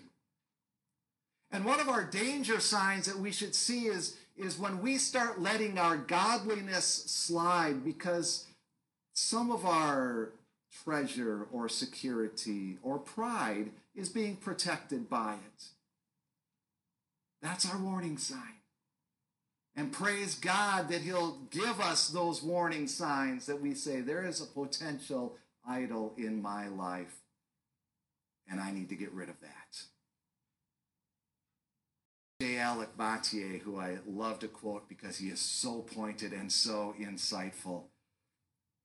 And 1.52 1.66
one 1.66 1.80
of 1.80 1.90
our 1.90 2.04
danger 2.04 2.60
signs 2.60 3.08
that 3.08 3.20
we 3.20 3.32
should 3.32 3.56
see 3.56 3.88
is, 3.88 4.16
is 4.38 4.60
when 4.60 4.82
we 4.82 4.98
start 4.98 5.42
letting 5.42 5.78
our 5.78 5.98
godliness 5.98 6.86
slide 6.86 7.84
because 7.84 8.46
some 9.14 9.52
of 9.52 9.66
our 9.66 10.30
treasure 10.84 11.48
or 11.52 11.68
security 11.68 12.78
or 12.84 13.00
pride 13.00 13.72
is 13.96 14.10
being 14.10 14.36
protected 14.36 15.10
by 15.10 15.34
it. 15.34 15.66
That's 17.42 17.70
our 17.70 17.78
warning 17.78 18.18
sign. 18.18 18.60
And 19.76 19.92
praise 19.92 20.36
God 20.36 20.90
that 20.90 21.02
He'll 21.02 21.38
give 21.52 21.80
us 21.80 22.10
those 22.10 22.44
warning 22.44 22.88
signs 22.88 23.46
that 23.46 23.62
we 23.62 23.74
say, 23.74 24.02
there 24.02 24.26
is 24.26 24.42
a 24.42 24.46
potential 24.46 25.38
idol 25.68 26.14
in 26.18 26.42
my 26.42 26.68
life, 26.68 27.16
and 28.50 28.60
I 28.60 28.72
need 28.72 28.90
to 28.90 28.96
get 28.96 29.14
rid 29.14 29.30
of 29.30 29.40
that. 29.42 29.84
J. 32.42 32.58
Alec 32.58 32.98
Motyer, 32.98 33.60
who 33.60 33.80
I 33.80 34.00
love 34.08 34.40
to 34.40 34.48
quote 34.48 34.88
because 34.88 35.18
he 35.18 35.28
is 35.28 35.42
so 35.42 35.82
pointed 35.82 36.32
and 36.32 36.52
so 36.52 36.96
insightful, 37.00 37.84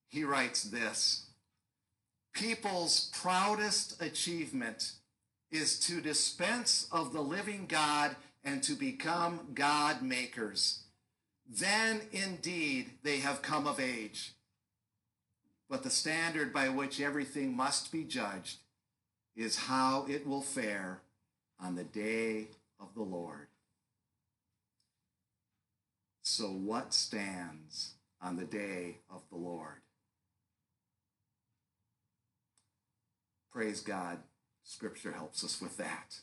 he 0.09 0.25
writes 0.25 0.65
this 0.65 1.27
People's 2.35 3.11
proudest 3.13 4.03
achievement 4.03 4.93
is 5.53 5.79
to 5.81 6.01
dispense 6.01 6.89
of 6.91 7.13
the 7.13 7.21
living 7.21 7.67
God 7.69 8.17
and 8.45 8.63
to 8.63 8.75
become 8.75 9.49
God 9.55 10.03
makers. 10.03 10.81
Then 11.49 12.03
indeed 12.13 12.91
they 13.03 13.19
have 13.19 13.43
come 13.43 13.67
of 13.67 13.81
age. 13.81 14.33
But 15.69 15.83
the 15.83 15.91
standard 15.91 16.53
by 16.53 16.69
which 16.69 17.01
everything 17.01 17.57
must 17.57 17.91
be 17.91 18.05
judged 18.05 18.59
is 19.35 19.57
how 19.57 20.07
it 20.09 20.27
will 20.27 20.43
fare 20.43 21.01
on 21.59 21.75
the 21.75 21.85
day 21.85 22.49
of 22.79 22.95
the 22.95 23.03
Lord. 23.03 23.49
So, 26.23 26.47
what 26.47 26.95
stands 26.95 27.95
on 28.21 28.37
the 28.37 28.45
day 28.45 28.99
of 29.11 29.23
the 29.31 29.37
Lord? 29.37 29.83
Praise 33.53 33.81
God, 33.81 34.19
Scripture 34.63 35.13
helps 35.13 35.45
us 35.45 35.61
with 35.61 35.77
that 35.77 36.17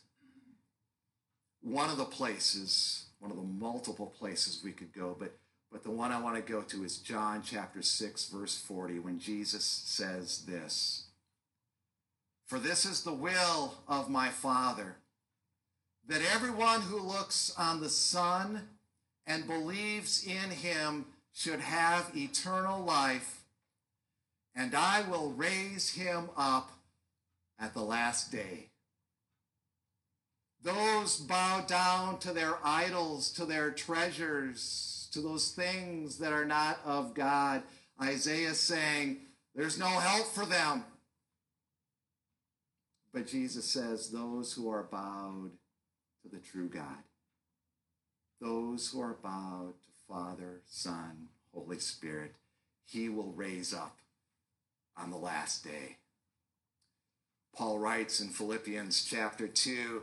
one 1.62 1.90
of 1.90 1.96
the 1.96 2.04
places, 2.04 3.06
one 3.20 3.30
of 3.30 3.36
the 3.36 3.42
multiple 3.42 4.06
places 4.18 4.62
we 4.64 4.72
could 4.72 4.92
go, 4.92 5.16
but 5.18 5.36
but 5.70 5.82
the 5.84 5.90
one 5.90 6.12
I 6.12 6.20
want 6.20 6.36
to 6.36 6.52
go 6.52 6.60
to 6.60 6.84
is 6.84 6.98
John 6.98 7.42
chapter 7.42 7.80
6 7.80 8.28
verse 8.28 8.58
40 8.58 8.98
when 8.98 9.18
Jesus 9.18 9.64
says 9.64 10.44
this. 10.44 11.04
For 12.44 12.58
this 12.58 12.84
is 12.84 13.02
the 13.02 13.14
will 13.14 13.78
of 13.88 14.10
my 14.10 14.28
Father 14.28 14.96
that 16.08 16.20
everyone 16.34 16.82
who 16.82 17.00
looks 17.00 17.54
on 17.56 17.80
the 17.80 17.88
Son 17.88 18.68
and 19.26 19.46
believes 19.46 20.26
in 20.26 20.50
him 20.50 21.06
should 21.32 21.60
have 21.60 22.10
eternal 22.14 22.84
life, 22.84 23.44
and 24.54 24.74
I 24.74 25.02
will 25.08 25.32
raise 25.32 25.94
him 25.94 26.28
up 26.36 26.72
at 27.58 27.72
the 27.72 27.82
last 27.82 28.30
day. 28.30 28.71
Those 30.62 31.18
bow 31.18 31.64
down 31.66 32.18
to 32.20 32.32
their 32.32 32.56
idols, 32.62 33.32
to 33.32 33.44
their 33.44 33.72
treasures, 33.72 35.08
to 35.12 35.20
those 35.20 35.50
things 35.50 36.18
that 36.18 36.32
are 36.32 36.44
not 36.44 36.78
of 36.84 37.14
God. 37.14 37.62
Isaiah 38.00 38.54
saying, 38.54 39.18
There's 39.54 39.78
no 39.78 39.86
help 39.86 40.26
for 40.28 40.46
them. 40.46 40.84
But 43.12 43.26
Jesus 43.26 43.64
says, 43.64 44.10
Those 44.10 44.52
who 44.52 44.70
are 44.70 44.84
bowed 44.84 45.50
to 46.22 46.28
the 46.28 46.38
true 46.38 46.68
God, 46.68 47.02
those 48.40 48.88
who 48.88 49.00
are 49.00 49.18
bowed 49.20 49.74
to 49.82 49.88
Father, 50.08 50.60
Son, 50.66 51.28
Holy 51.52 51.78
Spirit, 51.80 52.34
He 52.84 53.08
will 53.08 53.32
raise 53.32 53.74
up 53.74 53.96
on 54.96 55.10
the 55.10 55.16
last 55.16 55.64
day. 55.64 55.98
Paul 57.54 57.78
writes 57.78 58.20
in 58.20 58.28
Philippians 58.28 59.04
chapter 59.04 59.46
2 59.46 60.02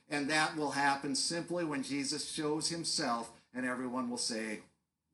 And 0.11 0.29
that 0.29 0.57
will 0.57 0.71
happen 0.71 1.15
simply 1.15 1.63
when 1.63 1.83
Jesus 1.83 2.29
shows 2.29 2.67
himself, 2.67 3.31
and 3.55 3.65
everyone 3.65 4.09
will 4.09 4.17
say, 4.17 4.59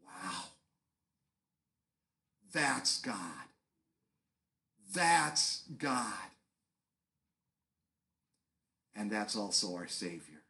Wow, 0.04 0.46
that's 2.52 3.00
God. 3.00 3.16
That's 4.96 5.62
God. 5.78 6.32
And 8.96 9.12
that's 9.12 9.36
also 9.36 9.76
our 9.76 9.88
Savior. 9.88 10.42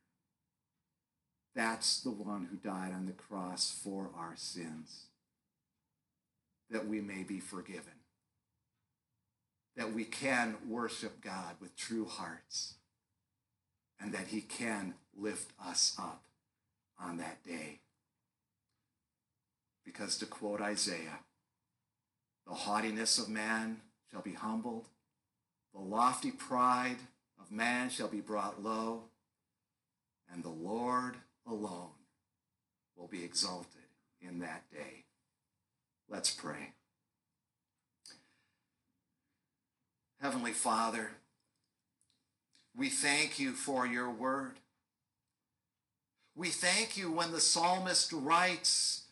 That's 1.53 1.99
the 1.99 2.11
one 2.11 2.47
who 2.49 2.55
died 2.55 2.93
on 2.93 3.05
the 3.05 3.11
cross 3.11 3.77
for 3.83 4.11
our 4.17 4.35
sins, 4.37 5.07
that 6.69 6.87
we 6.87 7.01
may 7.01 7.23
be 7.23 7.41
forgiven, 7.41 7.99
that 9.75 9.91
we 9.91 10.05
can 10.05 10.55
worship 10.69 11.19
God 11.19 11.55
with 11.59 11.75
true 11.75 12.05
hearts 12.05 12.76
and 13.99 14.13
that 14.13 14.27
he 14.27 14.41
can 14.41 14.93
lift 15.15 15.51
us 15.63 15.95
up 15.97 16.23
on 16.99 17.17
that 17.17 17.43
day. 17.43 17.79
Because 19.85 20.17
to 20.17 20.25
quote 20.25 20.61
Isaiah, 20.61 21.19
the 22.45 22.53
haughtiness 22.53 23.17
of 23.17 23.29
man 23.29 23.81
shall 24.11 24.21
be 24.21 24.33
humbled, 24.33 24.87
the 25.73 25.81
lofty 25.81 26.31
pride 26.31 26.97
of 27.39 27.51
man 27.51 27.89
shall 27.89 28.07
be 28.07 28.21
brought 28.21 28.63
low, 28.63 29.03
and 30.31 30.43
the 30.43 30.49
Lord 30.49 31.15
alone 31.45 31.91
will 32.95 33.07
be 33.07 33.23
exalted 33.23 33.81
in 34.21 34.39
that 34.39 34.63
day. 34.71 35.05
Let's 36.09 36.31
pray. 36.31 36.73
Heavenly 40.19 40.53
Father, 40.53 41.11
we 42.77 42.89
thank 42.89 43.39
you 43.39 43.53
for 43.53 43.87
your 43.87 44.09
word. 44.09 44.59
We 46.35 46.49
thank 46.49 46.95
you 46.95 47.11
when 47.11 47.31
the 47.31 47.41
psalmist 47.41 48.13
writes, 48.13 49.05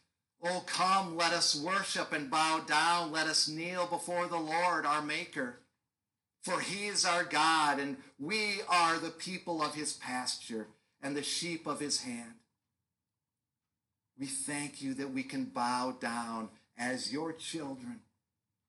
Oh, 0.44 0.64
come, 0.68 1.18
let 1.18 1.34
us 1.34 1.60
worship 1.60 2.14
and 2.14 2.30
bow 2.30 2.62
down. 2.68 3.12
Let 3.12 3.26
us 3.26 3.48
kneel 3.48 3.88
before 3.88 4.28
the 4.28 4.38
Lord, 4.38 4.86
our 4.86 5.02
Maker. 5.02 5.58
For 6.44 6.60
he 6.60 6.86
is 6.86 7.04
our 7.04 7.24
God, 7.24 7.80
and 7.80 7.98
we 8.20 8.60
are 8.70 9.00
the 9.00 9.10
people 9.10 9.64
of 9.64 9.74
his 9.74 9.94
pasture 9.94 10.68
and 11.02 11.16
the 11.16 11.24
sheep 11.24 11.66
of 11.66 11.80
his 11.80 12.02
hand. 12.02 12.34
We 14.20 14.28
thank 14.28 14.80
you 14.80 14.94
that 14.94 15.12
we 15.12 15.24
can 15.24 15.46
bow 15.46 15.96
down 16.00 16.50
as 16.78 17.12
your 17.12 17.34
children, 17.34 18.02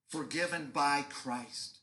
forgiven 0.08 0.70
by 0.72 1.04
Christ. 1.10 1.80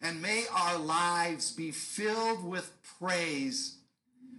And 0.00 0.22
may 0.22 0.44
our 0.54 0.78
lives 0.78 1.52
be 1.52 1.70
filled 1.70 2.44
with 2.44 2.70
praise. 2.98 3.76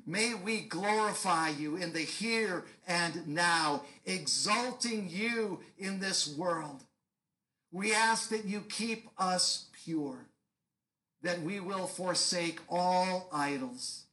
May 0.08 0.34
we 0.34 0.62
glorify 0.62 1.50
you 1.50 1.76
in 1.76 1.94
the 1.94 2.00
here 2.00 2.66
and 2.88 3.28
now, 3.28 3.84
exalting 4.06 5.10
you 5.10 5.60
in 5.78 6.00
this 6.00 6.36
world. 6.36 6.84
We 7.72 7.94
ask 7.94 8.30
that 8.30 8.46
you 8.46 8.62
keep 8.62 9.08
us 9.18 9.68
pure, 9.86 10.26
that 11.22 11.42
we 11.42 11.60
will 11.60 11.88
forsake 11.88 12.60
all 12.68 13.30
idols, 13.32 14.06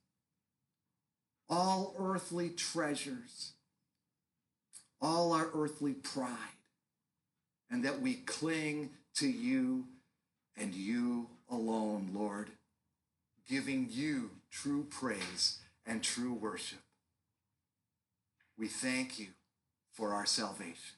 all 1.49 1.95
earthly 1.99 2.51
treasures, 2.51 3.53
all 5.01 5.33
our 5.33 5.49
earthly 5.55 5.95
pride 5.95 6.59
and 7.71 7.85
that 7.85 8.01
we 8.01 8.15
cling 8.15 8.91
to 9.15 9.29
you 9.29 9.85
and 10.59 10.75
you 10.75 11.29
alone, 11.51 12.11
Lord, 12.13 12.51
giving 13.49 13.89
you 13.91 14.31
true 14.51 14.85
praise 14.85 15.59
and 15.87 16.03
true 16.03 16.33
worship. 16.33 16.81
We 18.59 18.69
thank 18.69 19.19
you 19.19 19.29
for 19.93 20.13
our 20.13 20.27
salvation. 20.27 20.97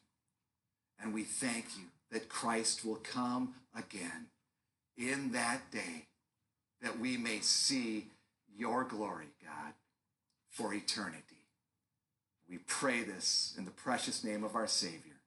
And 1.03 1.15
we 1.15 1.25
thank 1.25 1.67
you 1.79 1.85
that 2.11 2.29
Christ 2.29 2.85
will 2.85 2.97
come 2.97 3.55
again 3.75 4.27
in 4.97 5.33
that 5.33 5.71
day 5.71 6.07
that 6.83 6.99
we 6.99 7.17
may 7.17 7.41
see 7.41 8.07
your 8.57 8.85
glory, 8.85 9.29
God, 9.43 9.75
for 10.49 10.75
eternity. 10.75 11.47
We 12.49 12.59
pray 12.59 13.03
this 13.03 13.55
in 13.57 13.65
the 13.65 13.71
precious 13.71 14.25
name 14.25 14.43
of 14.43 14.57
our 14.57 14.67
Savior, 14.67 15.21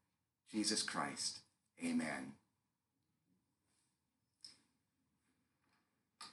Jesus 0.52 0.84
Christ. 0.84 1.40
Amen. 1.84 2.34